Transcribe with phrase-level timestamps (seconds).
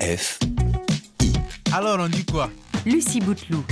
[0.00, 0.38] RFI.
[1.72, 2.50] Alors on dit quoi?
[2.86, 3.64] Lucie Bouteloup.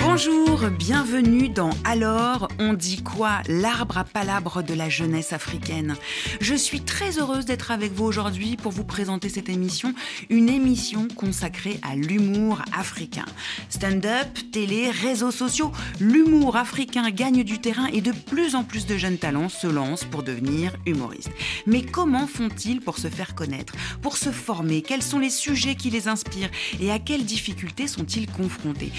[0.00, 5.94] Bonjour, bienvenue dans Alors, on dit quoi L'arbre à palabres de la jeunesse africaine.
[6.40, 9.94] Je suis très heureuse d'être avec vous aujourd'hui pour vous présenter cette émission,
[10.28, 13.26] une émission consacrée à l'humour africain.
[13.68, 18.96] Stand-up, télé, réseaux sociaux, l'humour africain gagne du terrain et de plus en plus de
[18.96, 21.30] jeunes talents se lancent pour devenir humoristes.
[21.66, 24.82] Mais comment font-ils pour se faire connaître, pour se former?
[24.82, 28.90] Quels sont les sujets qui les inspirent et à quelles difficultés sont-ils confrontés?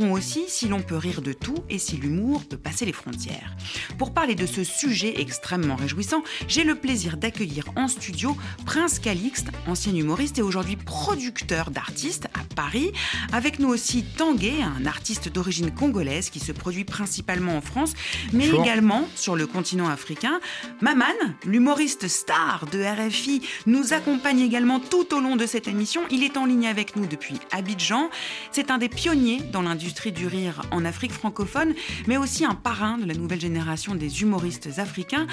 [0.00, 3.54] Aussi si l'on peut rire de tout et si l'humour peut passer les frontières.
[3.98, 9.48] Pour parler de ce sujet extrêmement réjouissant, j'ai le plaisir d'accueillir en studio Prince Calixte,
[9.66, 12.92] ancien humoriste et aujourd'hui producteur d'artistes à Paris.
[13.32, 17.92] Avec nous aussi Tanguay, un artiste d'origine congolaise qui se produit principalement en France,
[18.32, 20.40] mais également sur le continent africain.
[20.80, 21.04] Maman,
[21.44, 26.00] l'humoriste star de RFI, nous accompagne également tout au long de cette émission.
[26.10, 28.08] Il est en ligne avec nous depuis Abidjan.
[28.50, 29.81] C'est un des pionniers dans l'industrie
[30.14, 31.74] du rire en Afrique francophone,
[32.06, 35.26] mais aussi un parrain de la nouvelle génération des humoristes africains.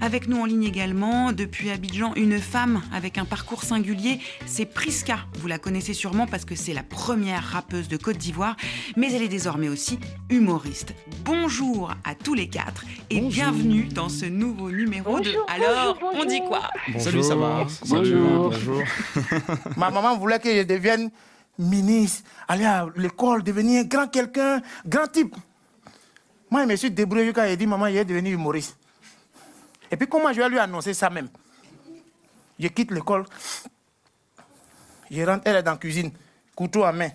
[0.00, 5.18] Avec nous en ligne également, depuis Abidjan, une femme avec un parcours singulier, c'est Priska.
[5.38, 8.56] Vous la connaissez sûrement parce que c'est la première rappeuse de Côte d'Ivoire,
[8.96, 9.98] mais elle est désormais aussi
[10.30, 10.94] humoriste.
[11.24, 16.40] Bonjour à tous les quatre et bienvenue dans ce nouveau numéro de Alors, on dit
[16.46, 16.62] quoi?
[16.98, 17.66] Salut, ça va?
[17.86, 18.50] Bonjour.
[18.50, 18.82] Bonjour.
[19.76, 21.10] Ma maman voulait que je devienne
[21.58, 25.34] ministre, aller à l'école, devenir grand quelqu'un, grand type.
[26.50, 28.76] Moi, je me suis débrouillé quand j'ai dit, maman, je vais devenir humoriste.
[29.90, 31.28] Et puis, comment je vais lui annoncer ça même?
[32.58, 33.26] Je quitte l'école,
[35.10, 36.10] je rentre, elle est dans la cuisine,
[36.54, 37.10] couteau à main.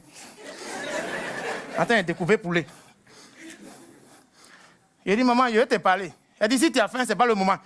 [1.78, 2.67] En train de découper poulet.
[5.06, 6.14] J'ai dit, maman, je vais te parler.
[6.39, 7.58] Elle dit, si tu as faim, ce n'est pas le moment.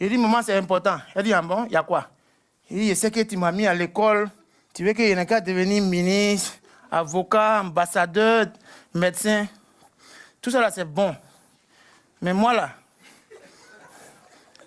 [0.00, 0.98] J'ai dit, maman, c'est important.
[1.14, 2.10] Elle dit, ah bon, il y a quoi?
[2.70, 4.30] Il dit, je sais que tu m'as mis à l'école.
[4.72, 6.54] Tu veux que qu'à devenir ministre,
[6.90, 8.46] avocat, ambassadeur,
[8.92, 9.46] médecin.
[10.40, 11.14] Tout ça là, c'est bon.
[12.20, 12.70] Mais moi là.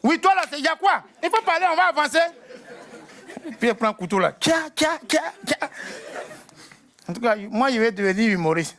[0.03, 1.03] Oui, toi là, il y a quoi?
[1.22, 2.19] Il faut parler, on va avancer.
[3.59, 4.33] Puis elle prend le couteau là.
[4.39, 5.69] Tcha, tcha, tcha, tcha.
[7.09, 8.75] En tout cas, moi, je vais devenir humoriste.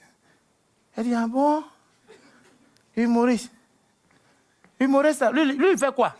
[0.96, 1.64] Elle dit, ah bon?
[2.96, 3.50] Humoriste.
[4.78, 6.14] Humoriste, lui, lui, il fait quoi?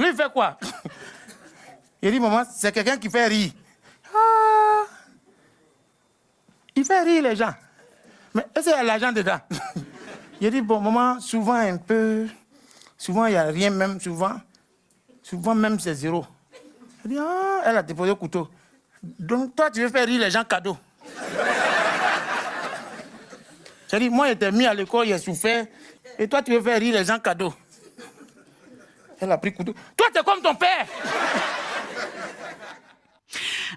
[0.00, 0.58] Lui, il fait quoi?
[2.02, 3.52] Il dit, maman, c'est quelqu'un qui fait rire.
[4.14, 4.84] Ah,
[6.74, 7.52] il fait rire les gens.
[8.34, 9.38] Mais est-ce qu'il y a l'argent dedans?
[10.40, 12.26] Il dit, bon, maman, souvent un peu,
[12.96, 14.40] souvent il n'y a rien même, souvent,
[15.22, 16.24] souvent même c'est zéro.
[17.04, 18.48] Elle dit, ah, elle a déposé le couteau.
[19.02, 20.78] Donc toi, tu veux faire rire les gens cadeaux.
[23.90, 25.66] J'ai dit, moi, j'étais mis à l'école, j'ai souffert.
[26.18, 27.52] Et toi, tu veux faire rire les gens cadeaux.
[29.20, 29.74] Elle a pris couteau.
[29.96, 30.86] Toi, t'es comme ton père.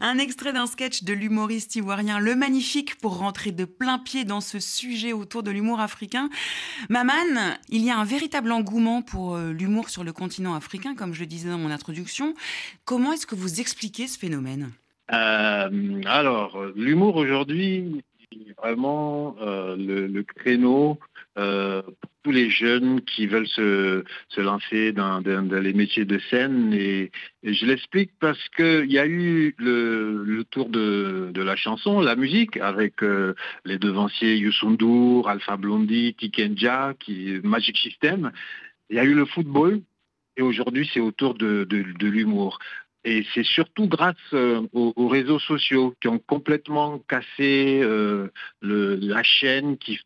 [0.02, 4.42] Un extrait d'un sketch de l'humoriste ivoirien Le Magnifique pour rentrer de plein pied dans
[4.42, 6.30] ce sujet autour de l'humour africain.
[6.90, 7.14] Maman,
[7.70, 11.20] il y a un véritable engouement pour euh, l'humour sur le continent africain, comme je
[11.20, 12.34] le disais dans mon introduction.
[12.86, 14.72] Comment est-ce que vous expliquez ce phénomène?
[15.12, 20.98] Euh, alors, l'humour aujourd'hui, c'est vraiment euh, le, le créneau
[21.38, 26.74] euh, pour tous les jeunes qui veulent se, se lancer dans, les métiers de scène.
[26.74, 27.12] Et,
[27.44, 33.04] je l'explique parce qu'il y a eu le, tour de, la chanson, la musique, avec
[33.04, 33.34] euh,
[33.66, 38.32] les devanciers Youssou N'Dour, Alpha Blondy, Tikenja, qui, Magic System.
[38.90, 39.82] Il y a eu le football.
[40.36, 41.68] Et aujourd'hui, c'est autour de
[42.02, 42.58] l'humour.
[43.06, 48.30] Et c'est surtout grâce euh, aux, aux réseaux sociaux qui ont complètement cassé euh,
[48.62, 50.00] la chaîne qui,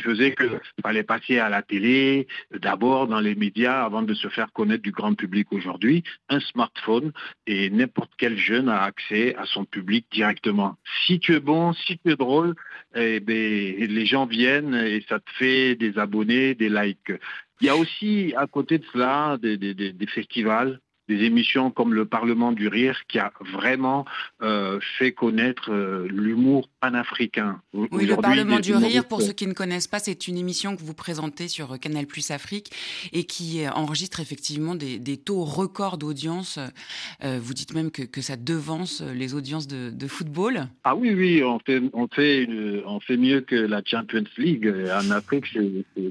[0.00, 2.26] faisait qu'il fallait passer à la télé,
[2.58, 7.12] d'abord dans les médias avant de se faire connaître du grand public aujourd'hui, un smartphone
[7.46, 10.76] et n'importe quel jeune a accès à son public directement.
[11.06, 12.54] Si tu es bon, si tu es drôle,
[12.94, 17.12] eh ben, les gens viennent et ça te fait des abonnés, des likes.
[17.60, 22.52] Il y a aussi à côté de cela des festivals des émissions comme le Parlement
[22.52, 24.04] du Rire qui a vraiment
[24.42, 27.60] euh, fait connaître euh, l'humour panafricain.
[27.72, 30.82] Oui, le Parlement du Rire, pour ceux qui ne connaissent pas, c'est une émission que
[30.82, 32.70] vous présentez sur euh, Canal Plus Afrique
[33.12, 36.58] et qui euh, enregistre effectivement des, des taux records d'audience.
[37.24, 40.68] Euh, vous dites même que, que ça devance euh, les audiences de, de football.
[40.84, 44.72] Ah oui, oui, on fait, on fait, une- on fait mieux que la Champions League
[44.92, 45.46] en Afrique,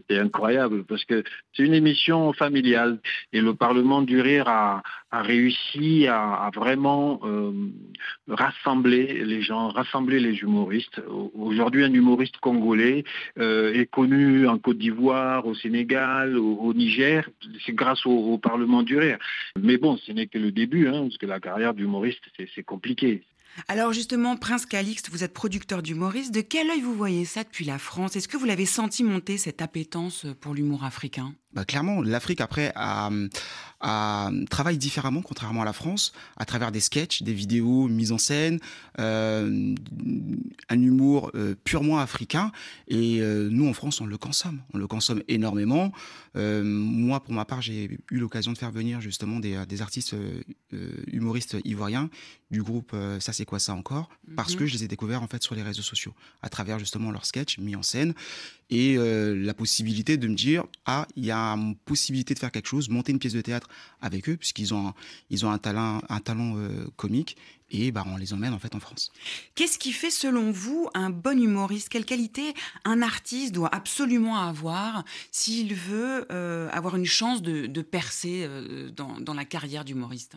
[0.10, 1.24] c'est incroyable parce que
[1.54, 3.00] c'est une émission familiale
[3.34, 7.52] et le Parlement du Rire a, réussi à, vraiment euh,
[8.28, 11.02] rassembler les gens, rassembler les humoristes.
[11.34, 13.04] Aujourd'hui, un humoriste congolais
[13.40, 17.30] euh, est connu en Côte d'Ivoire, au Sénégal, au, Niger.
[17.66, 19.18] C'est grâce au, Parlement du rire.
[19.60, 22.24] Mais bon, ce n'est que le début, hein, parce que la carrière d'humoriste,
[22.54, 23.24] c'est compliqué.
[23.68, 26.34] Alors justement, Prince Calixte, vous êtes producteur d'humoriste.
[26.34, 28.16] De quel œil vous voyez ça depuis la France?
[28.16, 31.34] Est-ce que vous l'avez senti monter cette appétence pour l'humour africain?
[31.54, 32.72] Bah, Clairement, l'Afrique après
[33.80, 38.60] travaille différemment, contrairement à la France, à travers des sketchs, des vidéos, mise en scène,
[39.00, 39.74] euh,
[40.70, 42.52] un humour euh, purement africain.
[42.88, 44.62] Et euh, nous, en France, on le consomme.
[44.74, 45.92] On le consomme énormément.
[46.36, 50.16] moi, pour ma part, j'ai eu l'occasion de faire venir justement des artistes
[51.08, 52.12] humoristes ivoiriens
[52.50, 54.60] du groupe Ça c'est quoi ça encore Parce mhm.
[54.60, 57.26] que je les ai découverts en fait sur les réseaux sociaux, à travers justement leurs
[57.26, 58.14] sketchs mis en scène
[58.70, 62.68] et la possibilité de me dire ah il y a une possibilité de faire quelque
[62.68, 63.68] chose, monter une pièce de théâtre
[64.02, 64.94] avec eux, puisqu'ils ont,
[65.30, 67.38] ils ont un talent, un talent euh, comique,
[67.70, 69.12] et bah, on les emmène en fait en France.
[69.56, 71.90] Qu'est-ce qui fait selon vous un bon humoriste?
[71.90, 72.54] Quelle qualité
[72.86, 79.20] un artiste doit absolument avoir s'il veut euh, avoir une chance de, percer euh, dans,
[79.20, 80.36] dans la carrière d'humoriste?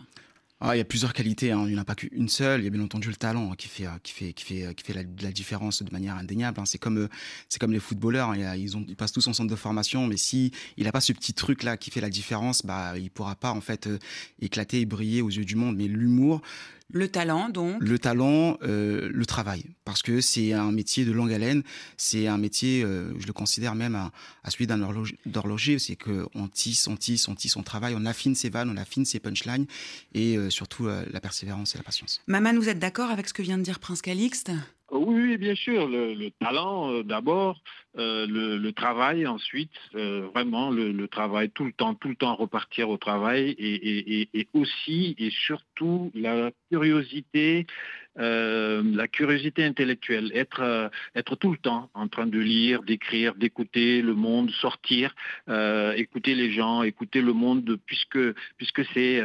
[0.62, 1.62] Ah, il y a plusieurs qualités, hein.
[1.64, 2.60] il n'y en a pas qu'une seule.
[2.60, 4.84] Il y a bien entendu le talent hein, qui fait, qui fait, qui fait, qui
[4.84, 6.60] fait la, différence de manière indéniable.
[6.60, 6.66] Hein.
[6.66, 7.08] C'est comme,
[7.48, 8.34] c'est comme les footballeurs.
[8.36, 11.14] Ils, ont, ils passent tous en centre de formation, mais si il n'a pas ce
[11.14, 13.98] petit truc là qui fait la différence, bah, il pourra pas en fait euh,
[14.42, 15.76] éclater et briller aux yeux du monde.
[15.76, 16.42] Mais l'humour,
[16.92, 19.64] le talent, donc Le talent, euh, le travail.
[19.84, 21.62] Parce que c'est un métier de longue haleine.
[21.96, 24.10] C'est un métier, euh, je le considère même à,
[24.50, 25.78] celui d'un horloger.
[25.78, 29.04] C'est qu'on tisse, on tisse, on tisse, on travaille, on affine ses vannes, on affine
[29.04, 29.66] ses punchlines.
[30.14, 32.20] Et euh, surtout, la persévérance et la patience.
[32.26, 34.50] Maman, vous êtes d'accord avec ce que vient de dire Prince Calixte?
[34.92, 37.60] Oui, bien sûr, le, talent euh, d'abord,
[37.98, 42.88] euh, le, travail ensuite, euh, vraiment le, travail tout le temps, tout le temps repartir
[42.88, 47.66] au travail et aussi et surtout la curiosité
[48.20, 53.34] euh, la curiosité intellectuelle, être, euh, être tout le temps en train de lire, d'écrire,
[53.34, 55.14] d'écouter le monde, sortir,
[55.48, 58.18] euh, écouter les gens, écouter le monde, puisque,
[58.94, 59.22] c'est,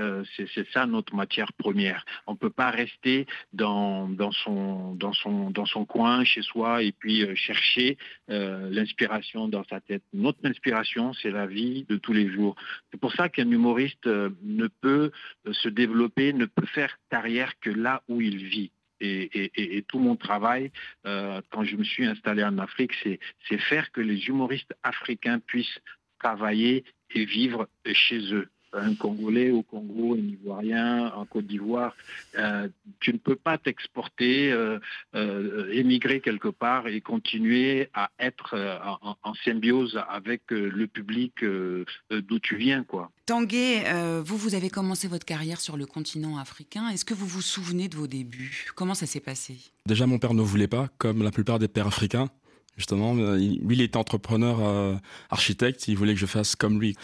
[0.74, 2.06] ça notre matière première.
[2.26, 7.98] On ne peut pas rester dans son coin, chez soi, et puis chercher
[8.28, 10.04] l'inspiration dans sa tête.
[10.14, 12.56] Notre inspiration, c'est la vie de tous les jours.
[12.92, 15.12] C'est pour ça qu'un humoriste ne peut
[15.52, 18.72] se développer, ne peut faire carrière que là où il vit
[19.02, 20.72] et, tout mon travail,
[21.06, 25.80] euh, quand je me suis installé en Afrique, c'est faire que les humoristes africains puissent
[26.20, 26.84] travailler
[27.14, 31.96] et vivre chez eux un Congolais au Congo, un Ivoirien en Côte d'Ivoire,
[32.38, 32.68] euh,
[33.00, 34.80] tu ne peux pas t'exporter, euh,
[35.16, 38.56] euh, émigrer quelque part et continuer à être
[39.02, 42.84] en, symbiose avec le public d'où tu viens.
[42.84, 43.12] quoi.
[43.26, 43.84] Tanguay,
[44.24, 46.90] vous, vous avez commencé votre carrière sur le continent africain.
[46.90, 48.68] Est-ce que vous vous souvenez de vos débuts?
[48.76, 49.58] Comment ça s'est passé?
[49.86, 52.30] Déjà, mon père ne voulait pas, comme la plupart des pères africains
[52.78, 53.16] justement.
[53.18, 54.96] Euh, lui, il était entrepreneur, euh,
[55.30, 56.96] architecte, il voulait que je fasse comme lui.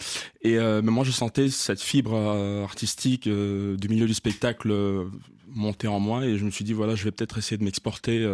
[0.42, 2.14] Et euh, mais moi, je sentais cette fibre
[2.64, 4.72] artistique du milieu du spectacle
[5.48, 8.26] monter en moi, et je me suis dit, voilà, je vais peut-être essayer de m'exporter.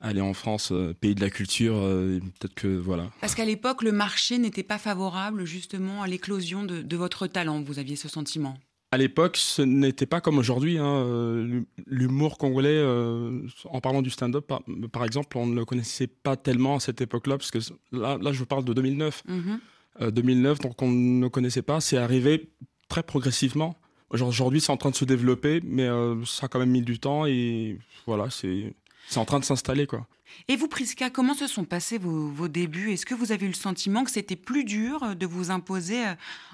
[0.00, 3.10] aller en France, pays de la culture, peut-être que voilà.
[3.20, 7.62] Parce qu'à l'époque, le marché n'était pas favorable justement à l'éclosion de votre talent.
[7.62, 8.56] Vous aviez ce sentiment?
[8.96, 10.78] À l'époque, ce n'était pas comme aujourd'hui.
[10.78, 10.86] Hein.
[10.86, 14.50] Euh, l'humour congolais, euh, en parlant du stand-up,
[14.90, 17.58] par, exemple, on ne le connaissait pas tellement à cette époque-là, parce que
[17.92, 19.22] là, là, je parle de 2009.
[19.26, 19.60] 2009, mm-hmm.
[20.02, 21.82] euh, donc on ne connaissait pas.
[21.82, 22.48] C'est arrivé
[22.88, 23.76] très progressivement.
[24.08, 25.88] Aujourd'hui, c'est en train de se développer, mais
[26.24, 27.76] ça a quand même mis du temps et
[28.06, 28.72] voilà, c'est
[29.16, 30.06] en train de s'installer, quoi.
[30.48, 32.92] Et vous, Priska, comment se sont passés vos, vos débuts?
[32.92, 36.02] Est-ce que vous avez eu le sentiment que c'était plus dur de vous imposer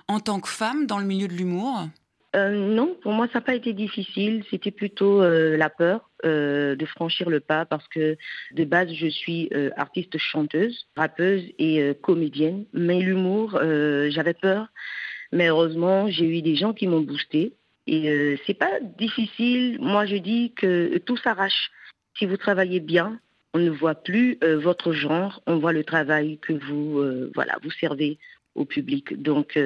[0.09, 1.89] en tant que femme dans le milieu de l'humour?
[2.35, 4.43] Euh, non, pour moi, ça n'a pas été difficile.
[4.51, 8.17] C'était plutôt euh, la peur euh, de franchir le pas parce que
[8.53, 12.65] de base, je suis artiste chanteuse, rappeuse et comédienne.
[12.73, 14.69] Mais l'humour, j'avais peur.
[15.33, 17.55] Mais heureusement, j'ai eu des gens qui m'ont boosté.
[17.87, 19.79] Et c'est pas difficile.
[19.81, 21.71] Moi, je dis que tout s'arrache.
[22.19, 23.19] Si vous travaillez bien,
[23.55, 28.19] on ne voit plus votre genre, on voit le travail que vous, voilà, vous servez
[28.55, 29.21] au public.
[29.21, 29.59] Donc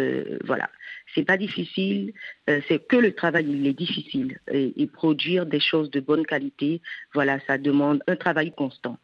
[0.44, 0.68] voilà,
[1.14, 2.12] c'est pas difficile,
[2.48, 6.80] euh, c'est que le travail il est difficile et, produire des choses de bonne qualité,
[7.12, 8.98] voilà, ça demande un travail constant.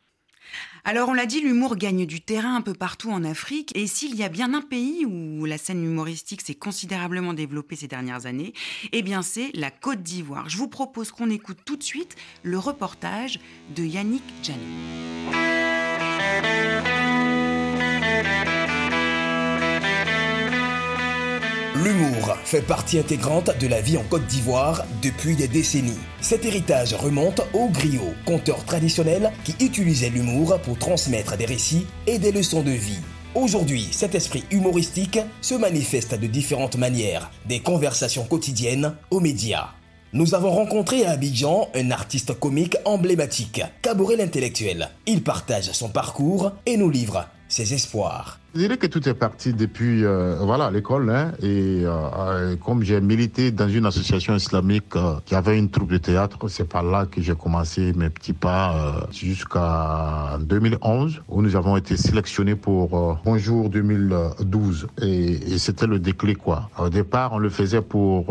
[0.85, 4.17] Alors on l'a dit, l'humour gagne du terrain un peu partout en Afrique et s'il
[4.17, 8.53] y a bien un pays où la scène humoristique s'est considérablement développée ces dernières années,
[8.93, 10.49] eh bien c'est la Côte d'Ivoire.
[10.49, 13.39] Je vous propose qu'on écoute tout de suite le reportage
[13.75, 14.61] de Yannick Janet.
[21.75, 25.99] L'humour fait partie intégrante de la vie en Côte d'Ivoire depuis des décennies.
[26.21, 32.19] Cet héritage remonte au griot, conteur traditionnel qui utilisait l'humour pour transmettre des récits et
[32.19, 33.01] des leçons de vie.
[33.35, 39.71] Aujourd'hui, cet esprit humoristique se manifeste de différentes manières, des conversations quotidiennes aux médias.
[40.13, 44.91] Nous avons rencontré à Abidjan un artiste comique emblématique, Caboret l'intellectuel.
[45.07, 48.42] Il partage son parcours et nous livre ses espoirs.
[48.55, 53.01] Je dirais que tout est parti depuis euh, voilà l'école hein, et euh, comme j'ai
[53.01, 57.07] milité dans une association islamique euh, qui avait une troupe de théâtre, c'est par là
[57.07, 63.71] que j'ai commencé mes petits pas jusqu'à 2011 où nous avons été sélectionnés pour Bonjour
[63.71, 66.69] 2012 et, et c'était le déclic quoi.
[66.79, 68.27] Au départ on le faisait pour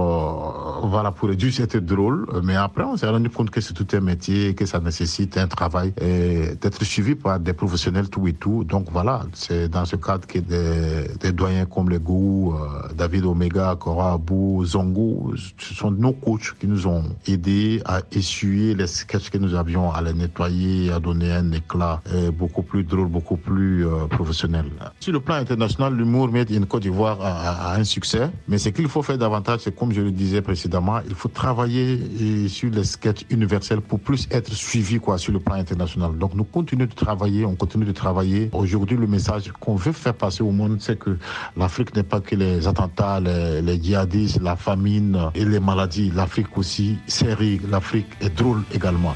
[0.84, 4.02] voilà pour juste être drôle mais après on s'est rendu compte que c'est tout un
[4.02, 8.64] métier que ça nécessite un travail et d'être suivi par des professionnels tout et tout
[8.66, 13.76] donc voilà c'est dans ce cas que des, doyens comme les Gou, euh, David Omega,
[13.80, 19.30] Cora Abou, Zongo, ce sont nos coachs qui nous ont aidés à essuyer les sketchs
[19.30, 22.02] que nous avions, à les nettoyer, à donner un éclat
[22.38, 24.66] beaucoup plus drôle, beaucoup plus euh, professionnel.
[25.00, 28.88] Sur le plan international, l'humour met une Côte d'Ivoire a, un succès, mais ce qu'il
[28.88, 33.26] faut faire davantage, c'est comme je le disais précédemment, il faut travailler sur les sketchs
[33.30, 36.18] universels pour plus être suivi sur le plan international.
[36.18, 38.50] Donc nous continuons de travailler, on continue de travailler.
[38.54, 41.18] Aujourd'hui, le message qu'on veut faire passer au monde, c'est que
[41.56, 46.12] l'Afrique n'est pas que les attentats, les, djihadistes, la famine et les maladies.
[46.14, 47.36] L'Afrique aussi, c'est
[47.70, 49.16] L'Afrique est drôle également.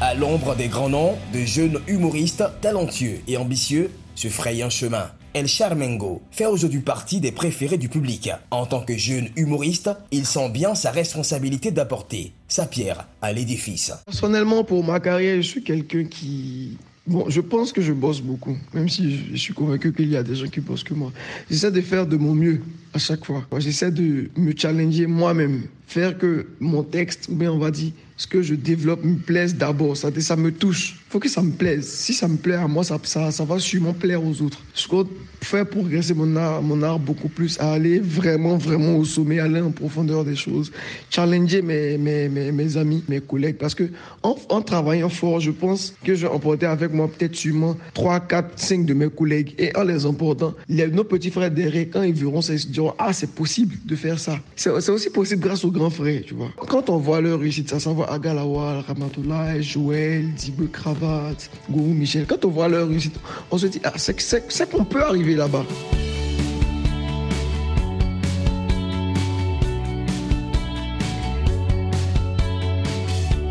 [0.00, 5.06] À l'ombre des grands noms, de jeunes humoristes talentueux et ambitieux se frayent un chemin.
[5.34, 8.30] El Charmengo fait aujourd'hui partie des préférés du public.
[8.50, 13.92] En tant que jeune humoriste, il sent bien sa responsabilité d'apporter sa pierre à l'édifice.
[14.04, 18.56] Personnellement, pour ma carrière, je suis quelqu'un qui Bon, je pense que je bosse beaucoup,
[18.72, 21.10] même si je suis convaincu qu'il y a des gens qui bossent que moi.
[21.50, 22.60] J'essaie de faire de mon mieux
[22.94, 23.44] à chaque fois.
[23.58, 28.28] J'essaie de me challenger moi-même, faire que mon texte, ou bien on va dire, ce
[28.28, 31.01] que je développe me plaise d'abord, ça, ça me touche.
[31.12, 31.86] Faut que ça me plaise.
[31.86, 34.58] Si ça me plaît à moi, ça, ça, va sûrement plaire aux autres.
[34.74, 35.10] Je compte
[35.42, 39.60] faire progresser mon art, mon art beaucoup plus, à aller vraiment, vraiment au sommet, aller
[39.60, 40.72] en profondeur des choses,
[41.10, 43.56] challenger mes, mes, mes, mes amis, mes collègues.
[43.58, 43.90] Parce que
[44.22, 48.58] en, travaillant fort, je pense que je vais emporter avec moi peut-être sûrement 3, 4,
[48.58, 49.54] 5 de mes collègues.
[49.58, 52.94] Et en les emportant, les, nos petits frères derrière, quand ils verront ça, ils diront
[52.98, 54.38] Ah, c'est possible de faire ça.
[54.56, 56.48] C'est aussi possible grâce aux grands frères, tu vois.
[56.56, 60.68] Quand on voit leur réussite, ça s'en va Agalawa, Ramatoula, Joël, Dibé
[61.68, 63.18] Michel, quand on voit leur réussite,
[63.50, 65.64] on se dit, ah, c'est qu'on peut arriver là-bas.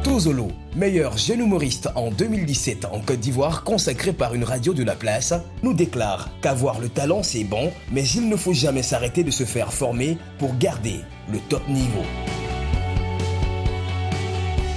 [0.04, 4.96] Tozolo, meilleur jeune humoriste en 2017 en Côte d'Ivoire, consacré par une radio de la
[4.96, 9.32] place, nous déclare qu'avoir le talent c'est bon, mais il ne faut jamais s'arrêter de
[9.32, 11.00] se faire former pour garder
[11.32, 12.04] le top niveau.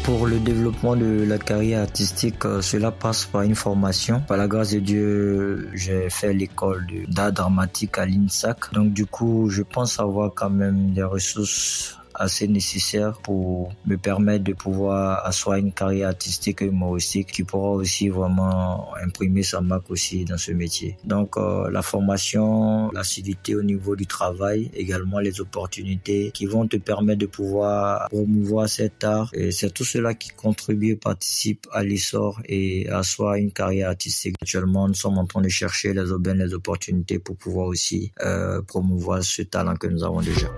[0.04, 4.20] Pour le développement de la carrière artistique, euh, cela passe par une formation.
[4.20, 8.74] Par la grâce de Dieu, j'ai fait l'école d'art dramatique à l'INSAC.
[8.74, 14.44] Donc du coup, je pense avoir quand même des ressources assez nécessaire pour me permettre
[14.44, 19.90] de pouvoir asseoir une carrière artistique et humoristique qui pourra aussi vraiment imprimer sa marque
[19.90, 20.96] aussi dans ce métier.
[21.04, 26.76] Donc euh, la formation, l'assiduité au niveau du travail, également les opportunités qui vont te
[26.76, 29.30] permettre de pouvoir promouvoir cet art.
[29.32, 34.36] Et c'est tout cela qui contribue participe à l'essor et à asseoir une carrière artistique.
[34.40, 38.62] Actuellement, nous sommes en train de chercher les aubaines, les opportunités pour pouvoir aussi euh,
[38.62, 40.48] promouvoir ce talent que nous avons déjà.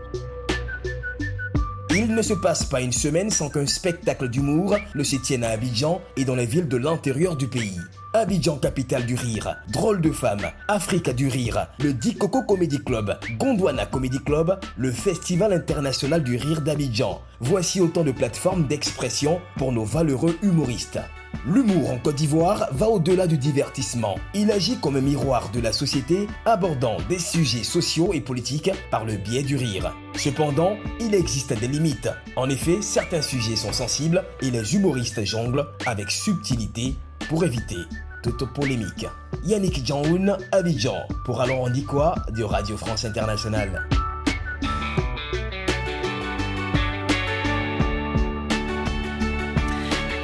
[1.98, 5.48] Il ne se passe pas une semaine sans qu'un spectacle d'humour ne se tienne à
[5.48, 7.80] Abidjan et dans les villes de l'intérieur du pays.
[8.12, 13.86] Abidjan, capitale du rire, Drôle de femme, Africa du rire, le Dikoko Comedy Club, Gondwana
[13.86, 17.22] Comedy Club, le Festival international du rire d'Abidjan.
[17.40, 21.00] Voici autant de plateformes d'expression pour nos valeureux humoristes.
[21.46, 24.16] L'humour en Côte d'Ivoire va au-delà du divertissement.
[24.34, 29.04] Il agit comme un miroir de la société, abordant des sujets sociaux et politiques par
[29.04, 29.94] le biais du rire.
[30.16, 32.10] Cependant, il existe des limites.
[32.34, 36.96] En effet, certains sujets sont sensibles et les humoristes jonglent avec subtilité
[37.28, 37.78] pour éviter
[38.24, 39.06] toute polémique.
[39.44, 43.86] Yannick Janhoun, Abidjan, pour Alors on dit quoi de Radio France Internationale.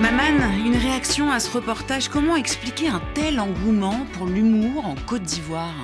[0.02, 2.08] Maman, une réaction à ce reportage.
[2.08, 5.76] Comment expliquer un tel engouement pour l'humour en Côte d'Ivoire?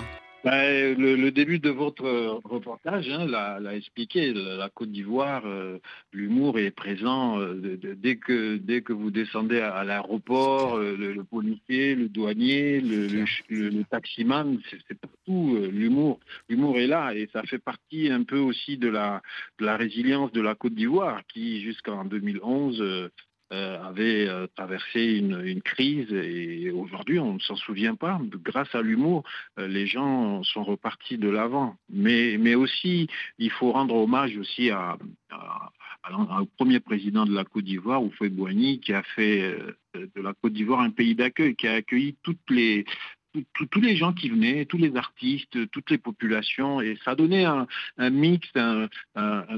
[0.43, 4.33] Ben, le, début de votre reportage hein, l'a expliqué.
[4.33, 5.79] La Côte d'Ivoire, euh,
[6.13, 10.79] l'humour est présent euh, dès, que, dès que vous descendez à, l'aéroport.
[10.79, 16.19] Euh, le, policier policier, le douanier, le, le, taximan, c'est partout euh, l'humour.
[16.49, 19.23] L'humour est là et ça fait partie un peu aussi de la,
[19.61, 23.09] de la résilience de la Côte d'Ivoire qui, jusqu'en 2011, euh, euh,
[23.51, 28.21] avait traversé une, crise et aujourd'hui on ne s'en souvient pas.
[28.45, 29.25] Grâce à l'humour,
[29.57, 31.77] les gens sont repartis de l'avant.
[31.89, 34.71] Mais, aussi, il faut rendre hommage aussi
[36.11, 40.33] au premier président de la Côte d'Ivoire, Oufoué Boigny, qui a fait euh, de la
[40.35, 42.17] Côte d'Ivoire un pays d'accueil, qui a accueilli
[42.51, 42.85] les,
[43.55, 47.45] tous les gens qui venaient, tous les artistes, toutes les populations, et ça a donné
[47.45, 47.67] un,
[48.11, 48.89] mix, un,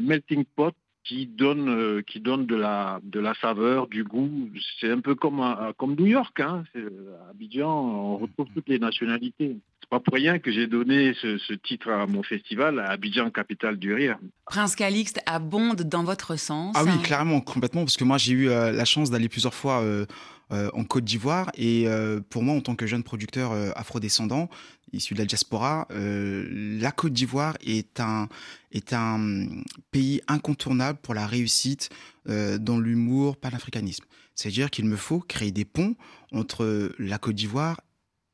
[0.01, 4.51] melting pot qui donne, euh, qui donne de, la, de la saveur, du goût.
[4.81, 5.43] C'est un peu comme,
[5.77, 6.39] comme New York.
[6.41, 6.65] Hein.
[6.75, 9.57] À Abidjan, on retrouve toutes les nationalités
[9.91, 13.93] pas pour rien que j'ai donné ce, titre à mon festival, à Abidjan, capitale du
[13.93, 14.19] rire.
[14.47, 16.75] Prince Calixte abonde dans votre sens.
[16.79, 19.83] Ah oui, clairement, complètement, parce que moi j'ai eu euh, la chance d'aller plusieurs fois
[19.83, 20.07] euh,
[20.53, 21.87] euh, en Côte d'Ivoire, et
[22.31, 24.49] pour moi, en tant que jeune producteur afrodescendant,
[24.93, 28.29] issu de la diaspora, la Côte d'Ivoire est un,
[28.73, 29.47] est un
[29.91, 31.91] pays incontournable pour la réussite
[32.27, 34.05] dans l'humour panafricanisme.
[34.35, 35.95] C'est-à-dire qu'il me faut créer des ponts
[36.33, 37.81] entre la Côte d'Ivoire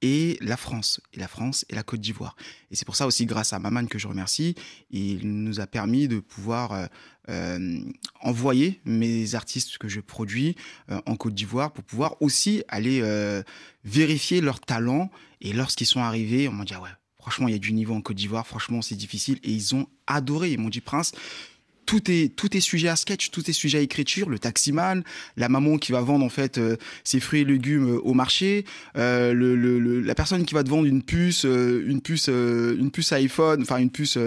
[0.03, 2.37] et la France, et la France et la Côte d'Ivoire.
[2.71, 4.55] Et c'est pour ça aussi, grâce à Maman que je remercie,
[4.91, 6.87] il nous a permis de pouvoir euh,
[7.29, 7.81] euh,
[8.21, 10.55] envoyer mes artistes que je produis
[10.91, 13.03] euh, en Côte d'Ivoire pour pouvoir aussi aller
[13.85, 15.11] vérifier leur talent.
[15.41, 17.95] Et lorsqu'ils sont arrivés, on m'a dit, ah ouais, franchement, il y a du niveau
[17.95, 19.39] en Côte d'Ivoire, franchement, c'est difficile.
[19.43, 20.53] Et ils ont adoré.
[20.53, 21.13] Ils m'ont dit, Prince,
[21.87, 24.29] tout est tout est sujet à sketch, tout est sujet à écriture.
[24.29, 25.03] Le taximan,
[25.37, 28.65] la maman qui va vendre en fait euh, ses fruits et légumes euh, au marché,
[28.97, 33.79] euh, la personne qui va te vendre une puce, une puce, une puce iPhone, enfin
[33.79, 34.19] une puce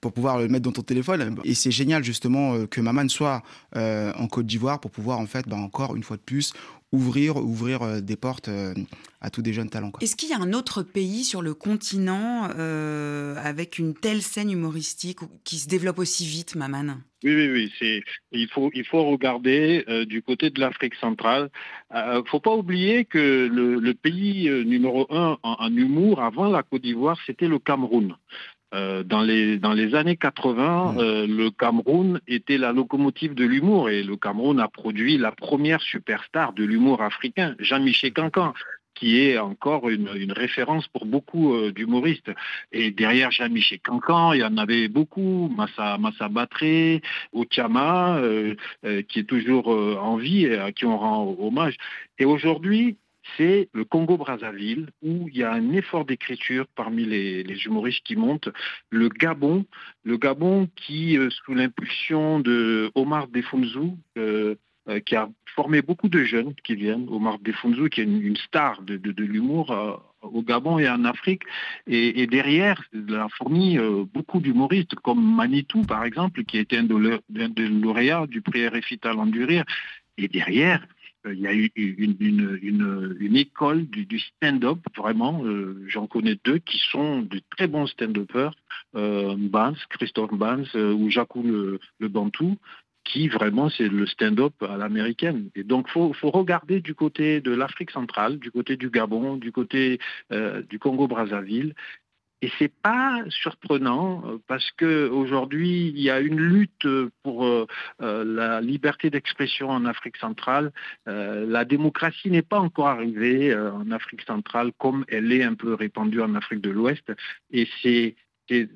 [0.00, 1.36] pour pouvoir le mettre dans ton téléphone.
[1.44, 3.42] Et c'est génial justement que Maman soit
[3.74, 6.52] en Côte d'Ivoire pour pouvoir en fait, bah, encore une fois de plus,
[6.94, 8.72] ouvrir, ouvrir euh, des portes euh,
[9.20, 9.92] à tous des jeunes talents.
[10.00, 14.50] Est-ce qu'il y a un autre pays sur le continent euh, avec une telle scène
[14.50, 16.94] humoristique qui se développe aussi vite, Maman?
[17.24, 17.72] Oui, oui, oui.
[17.78, 21.50] C'est, il, faut, il faut regarder du côté de l'Afrique centrale.
[21.90, 26.82] Il ne faut pas oublier que le, pays numéro un en, humour avant la Côte
[26.82, 28.14] d'Ivoire, c'était le Cameroun.
[28.74, 33.88] Euh, dans, les, dans les années 80, euh, le Cameroun était la locomotive de l'humour
[33.88, 38.52] et le Cameroun a produit la première superstar de l'humour africain, Jean-Michel Cancan
[38.96, 42.30] qui est encore une, une référence pour beaucoup euh, d'humoristes.
[42.70, 48.20] Et derrière Jean-Michel Cancan, il y en avait beaucoup, Massa, Massa Batré, Otiama,
[49.08, 51.76] qui est toujours en vie et à qui on rend hommage.
[52.20, 52.96] Et aujourd'hui,
[53.36, 58.48] c'est le Congo-Brazzaville, où il y a un effort d'écriture parmi les, humoristes qui montent.
[58.90, 59.64] Le Gabon,
[60.04, 63.26] le Gabon qui, euh, sous l'impulsion de Omar
[64.16, 64.54] euh,
[64.88, 68.82] euh, qui a formé beaucoup de jeunes qui viennent, Omar Defunzu, qui est une, star
[68.82, 69.70] de, l'humour
[70.20, 71.42] au Gabon et en Afrique.
[71.86, 73.78] Et, derrière, il a fourni
[74.12, 79.26] beaucoup d'humoristes, comme Manitou, par exemple, qui était un des lauréats du prix RFI Talent
[79.26, 79.46] du.
[80.16, 80.86] Et derrière,
[81.32, 87.22] il y a eu une, école du, stand-up, vraiment, euh, j'en connais deux qui sont
[87.22, 88.54] de très bons stand-uppers,
[88.96, 89.36] euh,
[89.90, 92.56] Christophe Bans euh, ou Jacques le, Bantou,
[93.04, 95.50] qui vraiment c'est le stand-up à l'américaine.
[95.54, 99.52] Et donc faut, faut regarder du côté de l'Afrique centrale, du côté du Gabon, du
[99.52, 99.98] côté
[100.30, 101.74] du Congo-Brazzaville,
[102.42, 106.86] et c'est pas surprenant euh, parce que aujourd'hui il y a une lutte
[107.22, 107.66] pour euh,
[108.02, 110.72] euh, la liberté d'expression en Afrique centrale.
[111.06, 116.20] la démocratie n'est pas encore arrivée en Afrique centrale comme elle est un peu répandue
[116.20, 117.12] en Afrique de l'Ouest.
[117.50, 118.16] Et c'est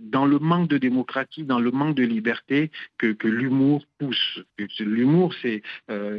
[0.01, 4.41] dans le manque de démocratie, dans le manque de liberté que, l'humour pousse.
[4.79, 5.63] L'humour, c'est,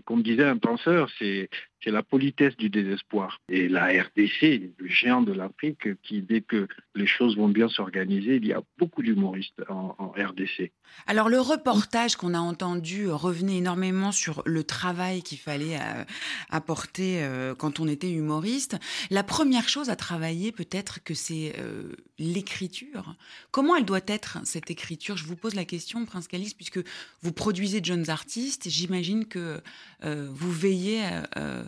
[0.06, 1.50] comme disait un penseur, c'est
[1.84, 3.40] c'est la politesse du désespoir.
[3.50, 8.36] Et la RDC, le géant de l'Afrique, qui dès que les choses vont bien s'organiser,
[8.36, 10.72] il y a beaucoup d'humoristes en, RDC.
[11.08, 16.04] Alors le reportage qu'on a entendu revenait énormément sur le travail qu'il fallait euh,
[16.50, 18.78] apporter euh, quand on était humoriste.
[19.12, 23.16] La première chose à travailler peut-être que c'est euh, l'écriture.
[23.52, 25.16] Comment elle doit être cette écriture?
[25.16, 26.80] Je vous pose la question, Prince Calice, puisque
[27.22, 28.68] vous produisez de jeunes artistes.
[28.68, 29.62] J'imagine que
[30.02, 31.64] vous veillez à,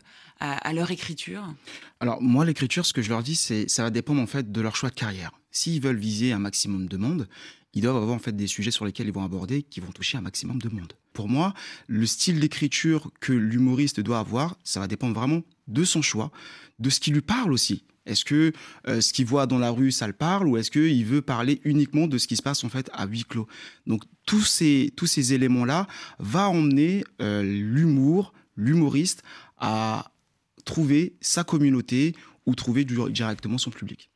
[0.73, 1.53] leur écriture
[1.99, 4.61] Alors moi, l'écriture, ce que je leur dis, c'est ça va dépendre en fait de
[4.61, 5.31] leur choix de carrière.
[5.51, 7.27] S'ils veulent viser un maximum de monde,
[7.73, 10.17] ils doivent avoir en fait des sujets sur lesquels ils vont aborder qui vont toucher
[10.17, 10.93] un maximum de monde.
[11.13, 11.53] Pour moi,
[11.87, 16.31] le style d'écriture que l'humoriste doit avoir, ça va dépendre vraiment de son choix,
[16.79, 17.83] de ce qui lui parle aussi.
[18.05, 18.51] Est-ce que
[18.87, 21.61] euh, ce qu'il voit dans la rue, ça le parle, ou est-ce qu'il veut parler
[21.63, 23.47] uniquement de ce qui se passe en fait à huis clos?
[23.85, 29.21] Donc tous ces tous ces éléments là va emmener euh, l'humour, l'humoriste
[29.57, 30.11] à
[30.63, 32.13] trouver sa communauté
[32.45, 34.09] ou trouver directement son public.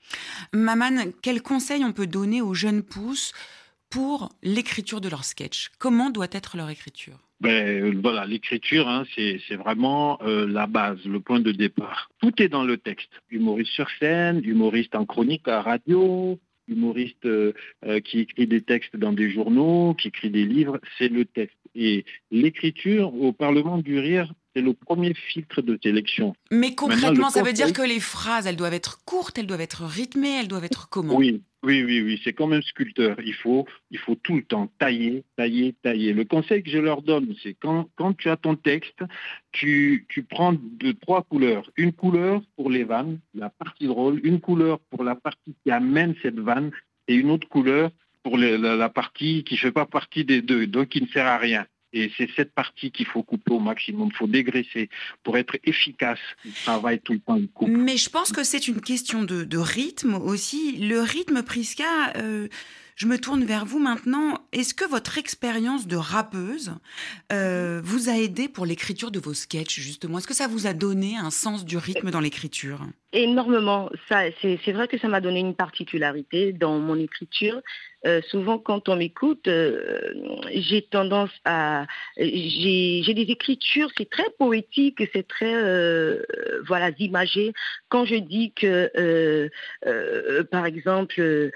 [0.53, 3.34] Maman, quels conseils on peut donner aux jeunes pousses
[3.89, 7.19] pour l'écriture de leur sketch Comment doit être leur écriture?
[7.41, 12.10] Ben, voilà, l'écriture, hein, c'est vraiment euh, la base, le point de départ.
[12.19, 13.10] Tout est dans le texte.
[13.29, 17.53] Humoriste sur scène, humoriste en chronique à radio, humoriste euh,
[17.86, 21.58] euh, qui écrit des textes dans des journaux, qui écrit des livres, c'est le texte.
[21.75, 26.33] Et l'écriture au Parlement du Rire, c'est le premier filtre de sélection.
[26.51, 29.83] Mais concrètement, ça veut dire que les phrases, elles doivent être courtes, elles doivent être
[29.83, 31.15] rythmées, elles doivent être comment?
[31.15, 32.21] Oui, oui, oui, oui.
[32.23, 33.17] C'est comme un sculpteur.
[33.25, 36.13] Il faut, il faut tout le temps tailler, tailler, tailler.
[36.13, 39.03] Le conseil que je leur donne, c'est quand, quand tu as ton texte,
[39.51, 41.69] tu, tu prends de trois couleurs.
[41.75, 46.15] Une couleur pour les vannes, la partie drôle, une couleur pour la partie qui amène
[46.21, 46.71] cette vanne,
[47.07, 47.91] et une autre couleur
[48.23, 51.37] pour la, partie qui ne fait pas partie des deux, donc qui ne sert à
[51.37, 51.67] rien.
[51.95, 54.89] Et c'est cette partie qu'il faut couper au maximum, il faut dégraisser
[55.23, 56.19] pour être efficace.
[56.43, 57.69] Il travaille tout le temps, il coupe.
[57.69, 60.77] Mais je pense que c'est une question de, rythme aussi.
[60.77, 62.49] Le rythme, Prisca, euh,
[62.95, 64.39] je me tourne vers vous maintenant.
[64.51, 66.73] Est-ce que votre expérience de rappeuse
[67.31, 70.17] euh, vous a aidé pour l'écriture de vos sketchs, justement?
[70.17, 72.81] Est-ce que ça vous a donné un sens du rythme dans l'écriture?
[73.13, 73.89] Énormément.
[74.10, 77.62] Ça, c'est vrai que ça m'a donné une particularité dans mon écriture.
[78.05, 80.13] Euh, souvent, quand on m'écoute, euh,
[80.51, 86.21] j'ai tendance à, j'ai des écritures, c'est très poétique, c'est très, euh,
[86.67, 87.53] voilà, imagé.
[87.89, 89.49] Quand je dis que,
[90.51, 91.51] par exemple,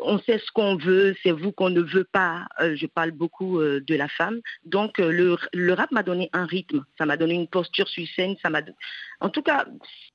[0.00, 2.46] on sait ce qu'on veut, c'est vous qu'on ne veut pas.
[2.60, 4.40] je parle beaucoup de la femme.
[4.64, 8.48] Donc, le, rap m'a donné un rythme, ça m'a donné une posture sur scène, ça
[8.48, 8.62] m'a,
[9.20, 9.66] en tout cas,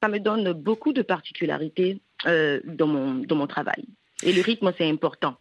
[0.01, 3.85] ça me donne beaucoup de particularités dans mon travail.
[4.23, 5.37] Et le rythme, c'est important.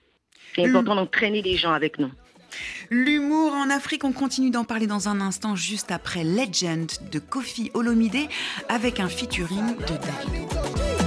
[0.55, 2.11] C'est important d'entraîner les gens avec nous.
[2.91, 7.71] L'humour en Afrique, on continue d'en parler dans un instant, juste après Legend de Kofi
[7.75, 8.29] Olomide,
[8.69, 11.04] avec un featuring de David.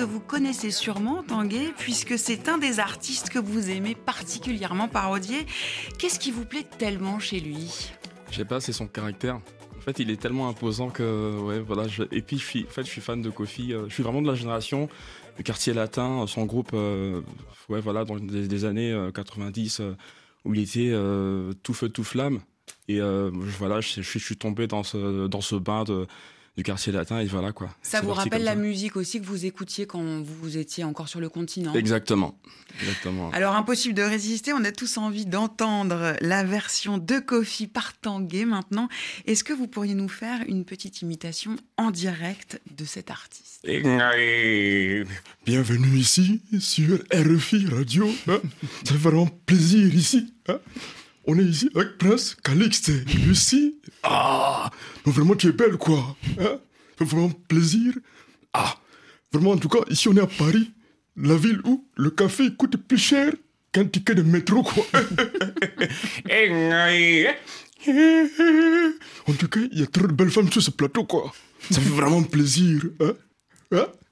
[0.00, 5.44] Que vous connaissez sûrement, Tanguay, puisque c'est un des artistes que vous aimez particulièrement parodier.
[5.98, 7.90] Qu'est-ce qui vous plaît tellement chez lui?
[8.30, 9.36] Je sais pas, c'est son caractère.
[9.76, 11.84] En fait, il est tellement imposant que, ouais, voilà.
[12.12, 13.74] Et puis, je suis, en fait, je suis fan de Kofi.
[13.74, 14.88] Euh, je suis vraiment de la génération
[15.36, 17.20] du quartier latin, son groupe, euh,
[17.68, 19.96] ouais, voilà, dans des, années 90, euh,
[20.46, 20.94] où il était
[21.62, 22.40] tout feu, tout flamme.
[22.88, 23.00] Et
[23.58, 26.06] voilà, je, je, suis tombé dans ce, dans ce bain de,
[26.56, 27.70] du quartier latin et voilà quoi.
[27.82, 31.28] Ça vous rappelle la musique aussi que vous écoutiez quand vous étiez encore sur le
[31.28, 31.74] continent?
[31.74, 32.38] Exactement.
[32.80, 33.30] Exactement.
[33.30, 38.44] Alors impossible de résister, on a tous envie d'entendre la version de Kofi par Tanguay
[38.44, 38.88] maintenant.
[39.26, 43.66] Est-ce que vous pourriez nous faire une petite imitation en direct de cet artiste?
[45.46, 48.08] Bienvenue ici sur RFI Radio.
[48.28, 48.40] Hein.
[48.84, 50.34] Ça fait vraiment plaisir ici.
[51.26, 52.90] On est ici avec Prince Calixte,
[53.26, 53.76] Lucie.
[54.02, 54.70] Ah,
[55.04, 56.16] non, vraiment, tu es belle, quoi.
[56.38, 56.58] Hein
[56.98, 57.94] Ça fait vraiment plaisir.
[58.52, 58.76] Ah,
[59.32, 60.72] vraiment, en tout cas, ici, on est à Paris,
[61.16, 63.32] la ville où le café coûte plus cher
[63.72, 64.84] qu'un ticket de métro, quoi.
[69.26, 71.32] en tout cas, il y a trop de belles femmes sur ce plateau, quoi.
[71.70, 72.82] Ça fait vraiment plaisir.
[73.00, 73.12] Hein,
[73.72, 73.86] hein?
[73.86, 74.09] mais,